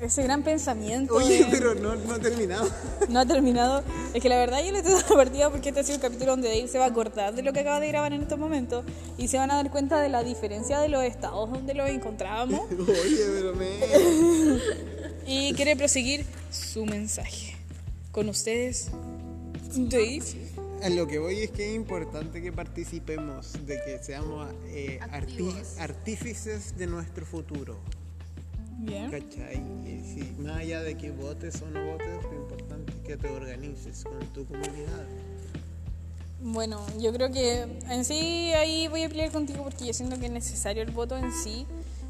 ese 0.00 0.22
gran 0.22 0.42
pensamiento. 0.42 1.14
Oye, 1.14 1.44
de- 1.44 1.50
pero 1.50 1.74
no, 1.74 1.94
no 1.94 2.14
ha 2.14 2.18
terminado. 2.18 2.68
No 3.08 3.20
ha 3.20 3.26
terminado. 3.26 3.82
Es 4.12 4.22
que 4.22 4.28
la 4.28 4.36
verdad 4.36 4.62
yo 4.62 4.72
le 4.72 4.78
estoy 4.80 4.92
dando 5.00 5.14
partida 5.16 5.48
porque 5.50 5.70
este 5.70 5.80
ha 5.80 5.84
sido 5.84 5.96
el 5.96 6.02
capítulo 6.02 6.32
donde 6.32 6.48
Dave 6.48 6.68
se 6.68 6.78
va 6.78 6.84
a 6.84 6.88
acordar 6.88 7.34
de 7.34 7.42
lo 7.42 7.54
que 7.54 7.60
acaba 7.60 7.80
de 7.80 7.88
grabar 7.88 8.12
en 8.12 8.20
estos 8.22 8.38
momentos 8.38 8.84
y 9.16 9.28
se 9.28 9.38
van 9.38 9.50
a 9.50 9.54
dar 9.54 9.70
cuenta 9.70 10.00
de 10.00 10.10
la 10.10 10.22
diferencia 10.22 10.78
de 10.80 10.88
los 10.88 11.02
estados 11.02 11.50
donde 11.50 11.72
los 11.72 11.88
encontrábamos 11.88 12.60
Oye, 12.70 13.24
pero 13.34 13.54
me... 13.54 13.78
y 15.26 15.52
quiere 15.54 15.76
proseguir 15.76 16.24
su 16.50 16.86
mensaje. 16.86 17.56
Con 18.12 18.28
ustedes, 18.28 18.90
Dave. 19.76 20.22
A 20.82 20.88
lo 20.90 21.06
que 21.06 21.18
voy 21.18 21.40
es 21.40 21.50
que 21.50 21.70
es 21.70 21.74
importante 21.74 22.42
que 22.42 22.52
participemos, 22.52 23.54
de 23.66 23.80
que 23.84 23.98
seamos 24.02 24.52
eh, 24.66 25.00
artífices 25.78 26.76
de 26.76 26.86
nuestro 26.86 27.24
futuro. 27.24 27.78
Bien. 28.78 29.10
¿Cachai? 29.10 29.62
Y 29.86 30.02
sí, 30.04 30.36
más 30.38 30.58
allá 30.58 30.82
de 30.82 30.96
que 30.96 31.10
votes 31.10 31.62
o 31.62 31.70
no 31.70 31.84
votes, 31.92 32.22
lo 32.22 32.34
importante 32.34 32.92
es 32.92 32.98
que 32.98 33.16
te 33.16 33.28
organices 33.30 34.04
con 34.04 34.18
tu 34.32 34.44
comunidad. 34.44 35.06
Bueno, 36.42 36.84
yo 37.00 37.10
creo 37.14 37.32
que 37.32 37.62
en 37.88 38.04
sí 38.04 38.52
ahí 38.52 38.86
voy 38.88 39.04
a 39.04 39.08
pelear 39.08 39.32
contigo 39.32 39.64
porque 39.64 39.86
yo 39.86 39.94
siento 39.94 40.20
que 40.20 40.26
es 40.26 40.32
necesario 40.32 40.82
el 40.82 40.90
voto 40.90 41.16
en 41.16 41.32
sí, 41.32 41.66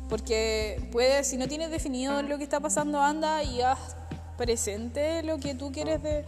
porque 0.08 0.88
puedes, 0.92 1.26
si 1.26 1.36
no 1.36 1.48
tienes 1.48 1.70
definido 1.70 2.22
lo 2.22 2.38
que 2.38 2.44
está 2.44 2.60
pasando, 2.60 3.00
anda 3.00 3.42
y 3.42 3.62
haz 3.62 3.96
presente 4.36 5.22
lo 5.22 5.38
que 5.38 5.54
tú 5.54 5.72
quieres 5.72 6.02
de... 6.02 6.24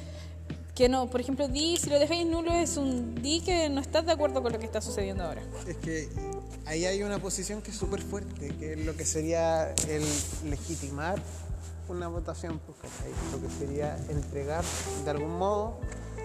Que 0.74 0.90
no, 0.90 1.08
por 1.08 1.22
ejemplo, 1.22 1.48
di, 1.48 1.78
si 1.78 1.88
lo 1.88 1.98
dejáis 1.98 2.26
nulo 2.26 2.52
es 2.52 2.76
un 2.76 3.14
di 3.14 3.40
que 3.40 3.70
no 3.70 3.80
estás 3.80 4.04
de 4.04 4.12
acuerdo 4.12 4.42
con 4.42 4.52
lo 4.52 4.58
que 4.58 4.66
está 4.66 4.82
sucediendo 4.82 5.24
ahora. 5.24 5.42
Es 5.66 5.76
que 5.78 6.10
ahí 6.66 6.84
hay 6.84 7.02
una 7.02 7.18
posición 7.18 7.62
que 7.62 7.70
es 7.70 7.76
súper 7.78 8.02
fuerte, 8.02 8.54
que 8.58 8.74
es 8.74 8.84
lo 8.84 8.94
que 8.94 9.06
sería 9.06 9.72
el 9.88 10.04
legitimar 10.44 11.18
una 11.88 12.08
votación, 12.08 12.60
¿cachai? 12.82 13.12
lo 13.32 13.40
que 13.40 13.54
sería 13.54 13.96
entregar 14.08 14.64
de 15.04 15.10
algún 15.10 15.38
modo, 15.38 15.78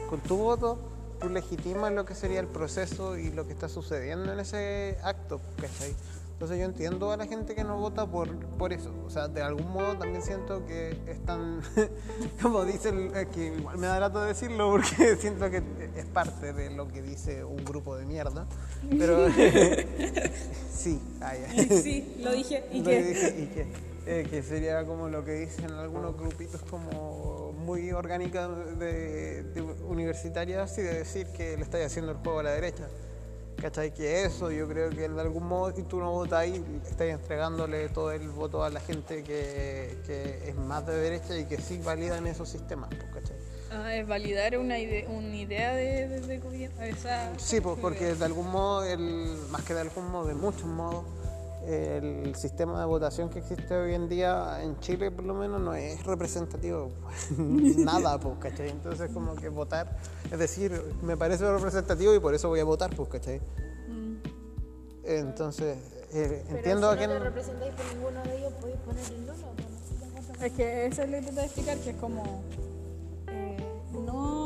con 0.09 0.19
tu 0.21 0.37
voto, 0.37 0.79
tú 1.19 1.29
legitimas 1.29 1.91
lo 1.93 2.05
que 2.05 2.15
sería 2.15 2.39
el 2.39 2.47
proceso 2.47 3.17
y 3.17 3.31
lo 3.31 3.45
que 3.45 3.53
está 3.53 3.69
sucediendo 3.69 4.33
en 4.33 4.39
ese 4.39 4.97
acto, 5.03 5.39
¿cachai? 5.57 5.95
Entonces 6.41 6.58
yo 6.58 6.65
entiendo 6.65 7.12
a 7.12 7.17
la 7.17 7.27
gente 7.27 7.54
que 7.54 7.63
no 7.63 7.77
vota 7.77 8.08
por, 8.08 8.36
por 8.58 8.73
eso. 8.73 8.91
O 9.06 9.12
sea, 9.12 9.27
de 9.27 9.43
algún 9.43 9.71
modo 9.71 9.95
también 9.95 10.23
siento 10.23 10.65
que 10.65 10.97
están, 11.06 11.62
como 12.41 12.65
dicen, 12.65 13.15
es 13.15 13.27
que 13.27 13.54
igual 13.56 13.77
me 13.77 13.86
da 13.86 13.99
rato 13.99 14.23
decirlo 14.23 14.71
porque 14.71 15.15
siento 15.19 15.51
que 15.51 15.62
es 15.95 16.06
parte 16.08 16.51
de 16.51 16.71
lo 16.71 16.88
que 16.88 17.04
dice 17.04 17.43
un 17.43 17.63
grupo 17.63 17.95
de 17.95 18.06
mierda. 18.06 18.47
Pero 18.89 19.27
sí, 20.73 20.99
ah. 21.21 21.34
Sí, 21.56 22.17
lo 22.23 22.32
dije 22.32 22.65
y 22.71 22.80
Lo 22.80 22.86
que... 22.86 23.04
dije, 23.04 23.36
y 23.38 23.45
que, 23.45 23.67
eh, 24.08 24.27
que 24.27 24.41
sería 24.41 24.84
como 24.84 25.10
lo 25.10 25.23
que 25.23 25.34
dicen 25.34 25.69
algunos 25.69 26.17
grupitos 26.17 26.63
como 26.63 27.54
muy 27.54 27.91
orgánicas 27.91 28.49
de, 28.80 29.43
de 29.43 29.62
universitarias 29.62 30.75
y 30.80 30.82
de 30.82 30.93
decir 30.95 31.27
que 31.38 31.56
le 31.56 31.62
estáis 31.62 31.86
haciendo 31.86 32.13
el 32.13 32.17
juego 32.17 32.39
a 32.39 32.43
la 32.43 32.51
derecha. 32.54 32.88
¿Cachai? 33.62 33.93
Que 33.93 34.24
eso 34.26 34.50
yo 34.52 34.67
creo 34.67 34.89
que 34.89 35.08
de 35.08 35.21
algún 35.21 35.47
modo 35.47 35.71
si 35.76 35.84
tú 35.84 36.00
no 36.00 36.12
votas 36.12 36.39
ahí, 36.39 36.63
estás 36.84 37.08
entregándole 37.08 37.89
todo 37.89 38.12
el 38.12 38.28
voto 38.30 38.63
a 38.63 38.69
la 38.71 38.80
gente 38.80 39.24
que, 39.24 39.97
que 40.08 40.50
es 40.50 40.56
más 40.56 40.86
de 40.88 40.95
derecha 40.95 41.38
y 41.38 41.45
que 41.45 41.58
sí 41.62 41.80
validan 41.84 42.26
esos 42.26 42.50
sistemas, 42.50 42.89
pues, 42.89 43.24
¿cachai? 43.24 43.38
Ah, 43.71 43.95
es 43.95 44.06
validar 44.08 44.58
una, 44.58 44.80
ide- 44.80 45.08
una 45.08 45.36
idea 45.36 45.74
de, 45.76 46.08
de, 46.08 46.21
de 46.21 46.39
gobierno. 46.39 46.82
Esa, 46.82 47.32
Sí, 47.38 47.62
pues 47.62 47.78
porque 47.80 48.15
de 48.15 48.26
algún 48.26 48.50
modo, 48.50 48.84
el, 48.84 49.38
más 49.52 49.62
que 49.63 49.74
de 49.76 49.82
algún 49.82 50.10
modo, 50.12 50.26
de 50.28 50.34
muchos 50.34 50.65
modos, 50.65 51.06
el 51.65 52.36
sistema 52.36 52.80
de 52.80 52.86
votación 52.86 53.30
que 53.30 53.39
existe 53.39 53.76
hoy 53.76 53.93
en 53.93 54.10
día 54.10 54.62
en 54.63 54.80
Chile 54.80 55.12
por 55.12 55.26
lo 55.26 55.34
menos 55.34 55.62
no 55.62 55.74
es 55.74 56.04
representativo. 56.06 56.91
Nada, 57.38 58.19
pues, 58.19 58.36
¿cachai? 58.39 58.69
Entonces 58.69 59.12
como 59.12 59.36
que 59.36 59.50
votar, 59.50 59.97
es 60.32 60.39
decir, 60.39 60.82
me 61.02 61.17
parece 61.17 61.50
representativo 61.52 62.13
y 62.15 62.19
por 62.19 62.34
eso 62.34 62.50
voy 62.50 62.60
a 62.60 62.65
votar, 62.65 62.95
pues, 62.95 63.10
¿cachai? 63.10 63.41
Entonces, 65.04 65.78
eh, 66.13 66.45
entiendo 66.50 66.89
a 66.89 66.93
si 66.93 67.00
quién... 67.00 67.10
no 67.10 67.17
te 67.17 67.24
representáis 67.24 67.74
por 67.74 67.86
ninguno 67.93 68.24
de 68.24 68.38
ellos, 68.38 68.54
podéis 68.62 68.80
poner 68.80 69.04
el 69.06 69.21
nulo. 69.21 69.34
pues, 69.34 70.39
no. 70.39 70.45
Es 70.45 70.52
que 70.54 70.86
eso 70.86 71.02
es 71.02 71.10
lo 71.10 71.13
que 71.13 71.19
intento 71.19 71.41
explicar, 71.41 71.78
que 71.78 71.89
es 71.89 71.95
como 71.97 72.43
eh, 73.28 73.58
no 73.93 74.40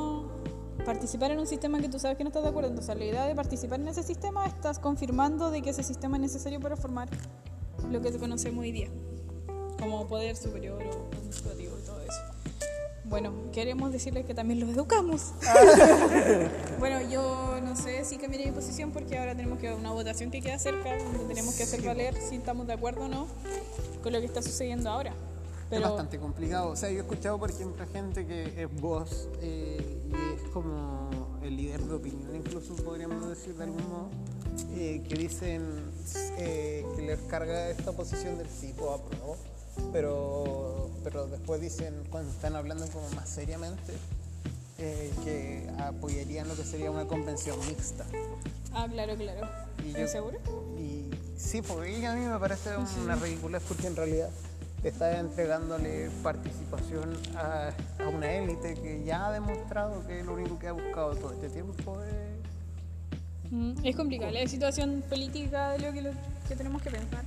participar 0.83 1.31
en 1.31 1.39
un 1.39 1.47
sistema 1.47 1.79
que 1.79 1.89
tú 1.89 1.99
sabes 1.99 2.17
que 2.17 2.23
no 2.23 2.29
estás 2.29 2.43
de 2.43 2.49
acuerdo. 2.49 2.69
Entonces, 2.69 2.95
la 2.97 3.05
idea 3.05 3.25
de 3.25 3.35
participar 3.35 3.79
en 3.79 3.87
ese 3.87 4.03
sistema 4.03 4.45
estás 4.45 4.79
confirmando 4.79 5.51
de 5.51 5.61
que 5.61 5.69
ese 5.69 5.83
sistema 5.83 6.17
es 6.17 6.21
necesario 6.21 6.59
para 6.59 6.75
formar 6.75 7.09
lo 7.89 8.01
que 8.01 8.11
conocemos 8.17 8.63
hoy 8.63 8.71
día, 8.71 8.89
como 9.79 10.07
poder 10.07 10.35
superior 10.35 10.81
o 10.83 11.15
administrativo 11.15 11.77
y 11.77 11.85
todo 11.85 12.01
eso. 12.01 12.21
Bueno, 13.05 13.33
queremos 13.51 13.91
decirles 13.91 14.25
que 14.25 14.33
también 14.33 14.59
los 14.59 14.69
educamos. 14.69 15.33
bueno, 16.79 17.01
yo 17.07 17.59
no 17.63 17.75
sé 17.75 18.03
si 18.03 18.17
cambiaré 18.17 18.47
mi 18.47 18.51
posición 18.51 18.91
porque 18.91 19.19
ahora 19.19 19.35
tenemos 19.35 19.59
que 19.59 19.71
una 19.73 19.91
votación 19.91 20.31
que 20.31 20.41
queda 20.41 20.57
cerca, 20.57 20.97
donde 20.97 21.25
tenemos 21.25 21.55
que 21.55 21.63
hacer 21.63 21.83
valer 21.83 22.15
si 22.19 22.35
estamos 22.35 22.65
de 22.65 22.73
acuerdo 22.73 23.05
o 23.05 23.07
no 23.07 23.27
con 24.01 24.11
lo 24.11 24.19
que 24.19 24.25
está 24.25 24.41
sucediendo 24.41 24.89
ahora. 24.89 25.13
Es 25.71 25.81
bastante 25.81 26.19
complicado. 26.19 26.69
O 26.69 26.75
sea, 26.75 26.89
yo 26.91 26.97
he 26.97 27.01
escuchado, 27.01 27.39
por 27.39 27.49
ejemplo, 27.49 27.85
gente 27.91 28.25
que 28.25 28.63
es 28.63 28.81
voz 28.81 29.27
eh, 29.41 29.99
y 30.07 30.35
es 30.35 30.41
como 30.51 31.09
el 31.43 31.57
líder 31.57 31.81
de 31.81 31.93
opinión, 31.95 32.35
incluso 32.35 32.75
podríamos 32.75 33.27
decir 33.27 33.55
de 33.55 33.63
algún 33.65 33.87
modo, 33.89 34.09
eh, 34.75 35.03
que 35.07 35.15
dicen 35.15 35.63
eh, 36.37 36.85
que 36.95 37.01
les 37.01 37.19
carga 37.21 37.69
esta 37.69 37.91
posición 37.91 38.37
del 38.37 38.47
tipo 38.47 38.91
apruebo, 38.93 39.37
pero, 39.91 40.89
pero 41.03 41.27
después 41.27 41.59
dicen, 41.61 41.93
cuando 42.09 42.31
están 42.31 42.55
hablando 42.55 42.85
como 42.87 43.09
más 43.11 43.27
seriamente, 43.29 43.93
eh, 44.77 45.11
que 45.23 45.69
apoyarían 45.79 46.47
lo 46.47 46.55
que 46.55 46.63
sería 46.63 46.91
una 46.91 47.05
convención 47.07 47.57
mixta. 47.67 48.05
Ah, 48.73 48.87
claro, 48.91 49.15
claro. 49.15 49.47
Y 49.83 49.87
¿Estás 49.89 50.01
yo- 50.01 50.07
seguro? 50.09 50.37
Y 50.77 51.09
sí, 51.37 51.61
porque 51.61 52.05
a 52.05 52.13
mí 52.15 52.21
me 52.25 52.37
parece 52.39 52.69
una 53.03 53.15
ridiculez 53.15 53.63
porque 53.67 53.87
en 53.87 53.95
realidad 53.95 54.29
está 54.89 55.19
entregándole 55.19 56.09
participación 56.21 57.17
a, 57.35 57.71
a 58.03 58.09
una 58.09 58.31
élite 58.33 58.75
que 58.75 59.03
ya 59.03 59.27
ha 59.27 59.31
demostrado 59.31 60.05
que 60.07 60.23
lo 60.23 60.33
único 60.33 60.59
que 60.59 60.67
ha 60.67 60.73
buscado 60.73 61.15
todo 61.15 61.33
este 61.33 61.49
tiempo 61.49 61.97
es... 62.03 63.51
Mm, 63.51 63.73
Es 63.83 63.95
complicada 63.95 64.31
la 64.31 64.47
situación 64.47 65.03
política 65.09 65.71
de 65.71 65.79
lo 65.79 65.93
que, 65.93 66.01
lo 66.01 66.11
que 66.47 66.55
tenemos 66.55 66.81
que 66.81 66.91
pensar. 66.91 67.23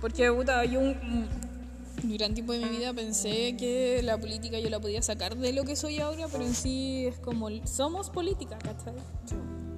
Porque, 0.00 0.30
puta, 0.30 0.64
yo 0.64 0.80
un, 0.80 1.28
un 2.02 2.16
gran 2.16 2.34
tiempo 2.34 2.52
de 2.52 2.58
mi 2.60 2.68
vida 2.76 2.92
pensé 2.92 3.56
que 3.56 4.00
la 4.02 4.18
política 4.18 4.58
yo 4.58 4.68
la 4.68 4.80
podía 4.80 5.02
sacar 5.02 5.36
de 5.36 5.52
lo 5.52 5.64
que 5.64 5.76
soy 5.76 6.00
ahora, 6.00 6.26
pero 6.30 6.44
en 6.44 6.54
sí 6.54 7.06
es 7.06 7.18
como, 7.18 7.48
somos 7.66 8.10
política, 8.10 8.58
¿cachai? 8.58 8.94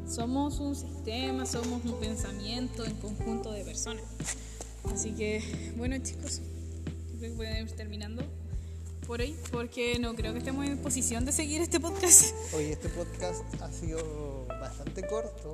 Somos 0.08 0.60
un 0.60 0.74
sistema, 0.76 1.46
somos 1.46 1.84
un 1.84 1.98
pensamiento 1.98 2.84
en 2.84 2.94
conjunto 2.96 3.52
de 3.52 3.64
personas. 3.64 4.04
Así 4.92 5.12
que, 5.12 5.72
bueno 5.76 5.96
chicos, 5.98 6.40
creo 7.18 7.30
que 7.32 7.36
podemos 7.36 7.70
ir 7.70 7.76
terminando 7.76 8.22
por 9.06 9.20
ahí, 9.20 9.36
porque 9.52 9.98
no 10.00 10.14
creo 10.16 10.32
que 10.32 10.40
estemos 10.40 10.66
en 10.66 10.78
posición 10.78 11.24
de 11.24 11.32
seguir 11.32 11.60
este 11.60 11.78
podcast. 11.78 12.34
Hoy 12.54 12.64
este 12.64 12.88
podcast 12.88 13.42
ha 13.62 13.70
sido 13.72 14.46
bastante 14.48 15.06
corto. 15.06 15.52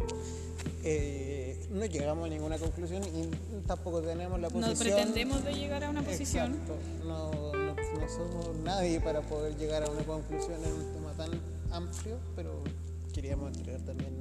eh, 0.84 1.58
no 1.70 1.84
llegamos 1.84 2.26
a 2.26 2.30
ninguna 2.30 2.58
conclusión 2.58 3.02
y 3.04 3.28
tampoco 3.66 4.00
tenemos 4.00 4.40
la 4.40 4.48
No 4.48 4.54
posición... 4.54 4.78
pretendemos 4.78 5.44
de 5.44 5.52
llegar 5.54 5.84
a 5.84 5.90
una 5.90 6.02
posición. 6.02 6.52
Exacto. 6.54 6.76
No, 7.04 7.30
no, 7.52 7.74
no 7.74 8.08
somos 8.08 8.56
nadie 8.64 9.00
para 9.00 9.20
poder 9.20 9.56
llegar 9.58 9.82
a 9.84 9.90
una 9.90 10.02
conclusión 10.02 10.62
en 10.64 10.72
un 10.72 10.92
tema 10.94 11.12
tan 11.12 11.30
amplio, 11.72 12.18
pero 12.34 12.62
queríamos 13.12 13.54
entregar 13.54 13.82
también 13.82 14.14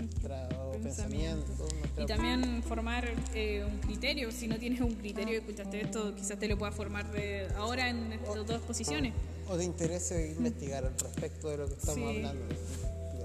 nuestro 0.00 0.72
pensamiento. 0.82 1.46
nuestra- 1.58 2.02
Y 2.02 2.06
también 2.06 2.62
formar 2.62 3.08
eh, 3.34 3.64
un 3.64 3.78
criterio. 3.78 4.30
Si 4.32 4.48
no 4.48 4.58
tienes 4.58 4.80
un 4.80 4.94
criterio 4.94 5.34
y 5.34 5.36
escuchaste 5.38 5.80
esto, 5.82 6.14
quizás 6.14 6.38
te 6.38 6.48
lo 6.48 6.56
pueda 6.58 6.72
formar 6.72 7.10
de 7.12 7.48
ahora 7.56 7.88
en 7.88 8.12
estas 8.12 8.46
dos 8.46 8.60
posiciones. 8.62 9.12
o 9.48 9.56
de 9.56 9.64
interés 9.64 10.12
investigar 10.38 10.84
al 10.84 10.96
respecto 10.98 11.48
de 11.48 11.56
lo 11.56 11.66
que 11.66 11.74
estamos 11.74 11.96
Sí. 12.10 12.16
hablando. 12.18 12.44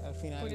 Al 0.04 0.14
final 0.14 0.48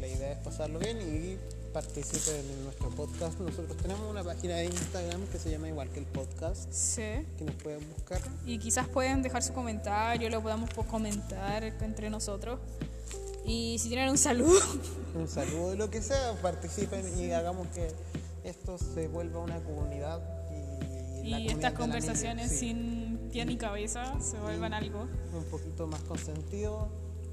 la 0.00 0.06
idea 0.08 0.32
es 0.32 0.38
pasarlo 0.38 0.78
bien 0.80 0.98
y 1.00 1.36
participen 1.72 2.44
en 2.50 2.64
nuestro 2.64 2.88
podcast. 2.90 3.38
Nosotros 3.40 3.76
tenemos 3.78 4.08
una 4.10 4.22
página 4.24 4.56
de 4.56 4.66
Instagram 4.66 5.24
que 5.28 5.38
se 5.38 5.50
llama 5.50 5.68
igual 5.68 5.88
que 5.90 6.00
el 6.00 6.06
podcast, 6.06 6.70
Sí. 6.72 7.02
que 7.38 7.44
nos 7.44 7.54
pueden 7.56 7.80
buscar. 7.94 8.20
Y 8.46 8.58
quizás 8.58 8.88
pueden 8.88 9.22
dejar 9.22 9.42
su 9.42 9.52
comentario, 9.52 10.28
lo 10.30 10.40
podamos 10.42 10.68
pues, 10.74 10.86
comentar 10.88 11.62
entre 11.64 12.10
nosotros. 12.10 12.58
Y 13.44 13.78
si 13.78 13.88
tienen 13.88 14.10
un 14.10 14.18
saludo, 14.18 14.60
Un 15.14 15.28
saludo 15.28 15.76
lo 15.76 15.90
que 15.90 16.02
sea, 16.02 16.34
participen 16.42 17.06
y 17.18 17.30
hagamos 17.30 17.68
que 17.68 17.88
esto 18.42 18.78
se 18.78 19.06
vuelva 19.06 19.40
una 19.40 19.60
comunidad 19.60 20.20
y, 21.22 21.48
estas 21.48 21.72
conversaciones 21.72 22.50
sí. 22.50 22.58
sin 22.58 23.30
pie 23.32 23.46
ni 23.46 23.56
cabeza 23.56 24.20
se 24.20 24.38
vuelvan 24.38 24.74
algo. 24.74 25.08
un 25.34 25.44
poquito 25.50 25.86
más 25.86 26.02
consentido. 26.02 26.88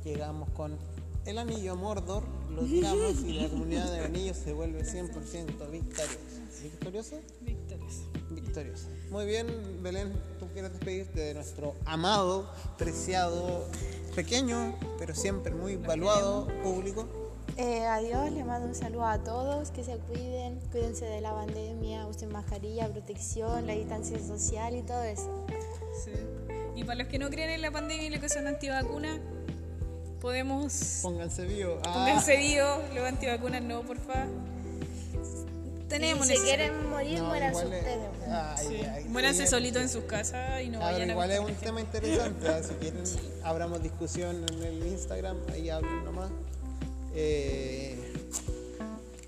Llegamos 0.06 0.50
con 0.52 0.78
el 1.26 1.38
anillo 1.38 1.76
Mordor, 1.76 2.24
lo 2.50 2.64
tiramos 2.64 3.22
y 3.24 3.34
la 3.34 3.50
comunidad 3.50 3.92
de 3.92 4.06
anillos 4.06 4.38
se 4.38 4.54
vuelve 4.54 4.84
100% 4.84 5.70
victoriosa. 5.70 6.18
¿Victoriosa? 6.64 7.16
Victorias. 7.42 8.02
Victoriosa. 8.30 8.88
Muy 9.12 9.26
bien, 9.26 9.46
Belén, 9.84 10.14
tú 10.40 10.48
quieres 10.54 10.72
despedirte 10.72 11.20
de 11.20 11.34
nuestro 11.34 11.76
amado, 11.84 12.50
preciado, 12.78 13.68
pequeño, 14.16 14.74
pero 14.98 15.14
siempre 15.14 15.54
muy 15.54 15.76
valuado 15.76 16.48
público. 16.64 17.06
Eh, 17.58 17.84
adiós, 17.86 18.32
les 18.32 18.46
mando 18.46 18.70
un 18.70 18.74
saludo 18.74 19.06
a 19.06 19.22
todos, 19.22 19.70
que 19.72 19.84
se 19.84 19.98
cuiden, 19.98 20.62
cuídense 20.72 21.04
de 21.04 21.20
la 21.20 21.34
pandemia, 21.34 22.08
usen 22.08 22.32
mascarilla, 22.32 22.88
protección, 22.88 23.68
la 23.68 23.74
distancia 23.74 24.18
social 24.18 24.78
y 24.78 24.82
todo 24.82 25.04
eso. 25.04 25.46
Sí. 26.06 26.12
Y 26.78 26.86
para 26.86 27.00
los 27.00 27.08
que 27.10 27.20
no 27.20 27.30
creen 27.30 27.50
en 27.50 27.62
la 27.62 27.72
pandemia 27.72 28.08
y 28.08 28.10
los 28.12 28.22
que 28.22 28.30
son 28.30 28.48
antivacunas, 28.48 29.20
podemos. 30.22 31.00
Pónganse 31.02 31.44
vivo. 31.44 31.80
Ah, 31.84 31.92
Pónganse 31.96 32.38
vivos, 32.38 32.80
los 32.96 33.04
antivacunas 33.06 33.62
no, 33.62 33.82
porfa. 33.82 34.26
Tenemos 35.92 36.30
y 36.30 36.36
si 36.36 36.42
quieren 36.44 36.90
morir, 36.90 37.20
no, 37.20 37.26
muéranse 37.26 37.64
ustedes. 37.66 37.98
ay, 38.30 38.68
Sí. 38.68 38.76
ay, 38.86 39.04
Muéranse 39.06 39.46
solitos 39.48 39.82
en 39.82 39.90
sus 39.90 40.04
casas 40.06 40.62
y 40.64 40.70
no 40.70 40.80
A 40.82 40.86
ver, 40.86 40.94
vayan 40.94 41.10
a 41.10 41.12
igual 41.14 41.32
es 41.32 41.40
un 41.40 41.56
tema 41.56 41.82
interesante. 41.82 42.48
¿ah? 42.48 42.62
Si 42.64 42.74
quieren, 42.76 43.04
abramos 43.44 43.84
discusión 43.84 44.46
en 44.52 44.64
el 44.64 44.88
Instagram, 44.88 45.38
ahí 45.54 45.70
hablen 45.70 46.04
nomás. 46.06 46.32
Eh, 47.14 48.00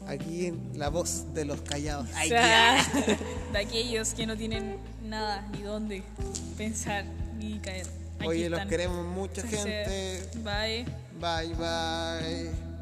aquí 0.07 0.53
la 0.76 0.89
voz 0.89 1.34
de 1.34 1.45
los 1.45 1.61
callados. 1.61 2.07
Ay, 2.16 2.28
O 2.28 2.30
sea, 2.30 2.78
ya. 2.78 3.18
de 3.51 3.57
aquellos 3.59 4.14
que 4.14 4.26
no 4.26 4.36
tienen 4.38 4.78
nada 5.03 5.45
ni 5.51 5.61
dónde 5.64 6.03
pensar 6.57 7.05
ni 7.38 7.59
caer. 7.59 7.88
Aquí 8.20 8.28
Oye, 8.28 8.49
los 8.49 8.66
queremos 8.68 9.05
mucha 9.05 9.41
gente. 9.41 10.22
Bye. 10.43 10.86
Bye, 11.20 11.53
bye. 11.55 12.72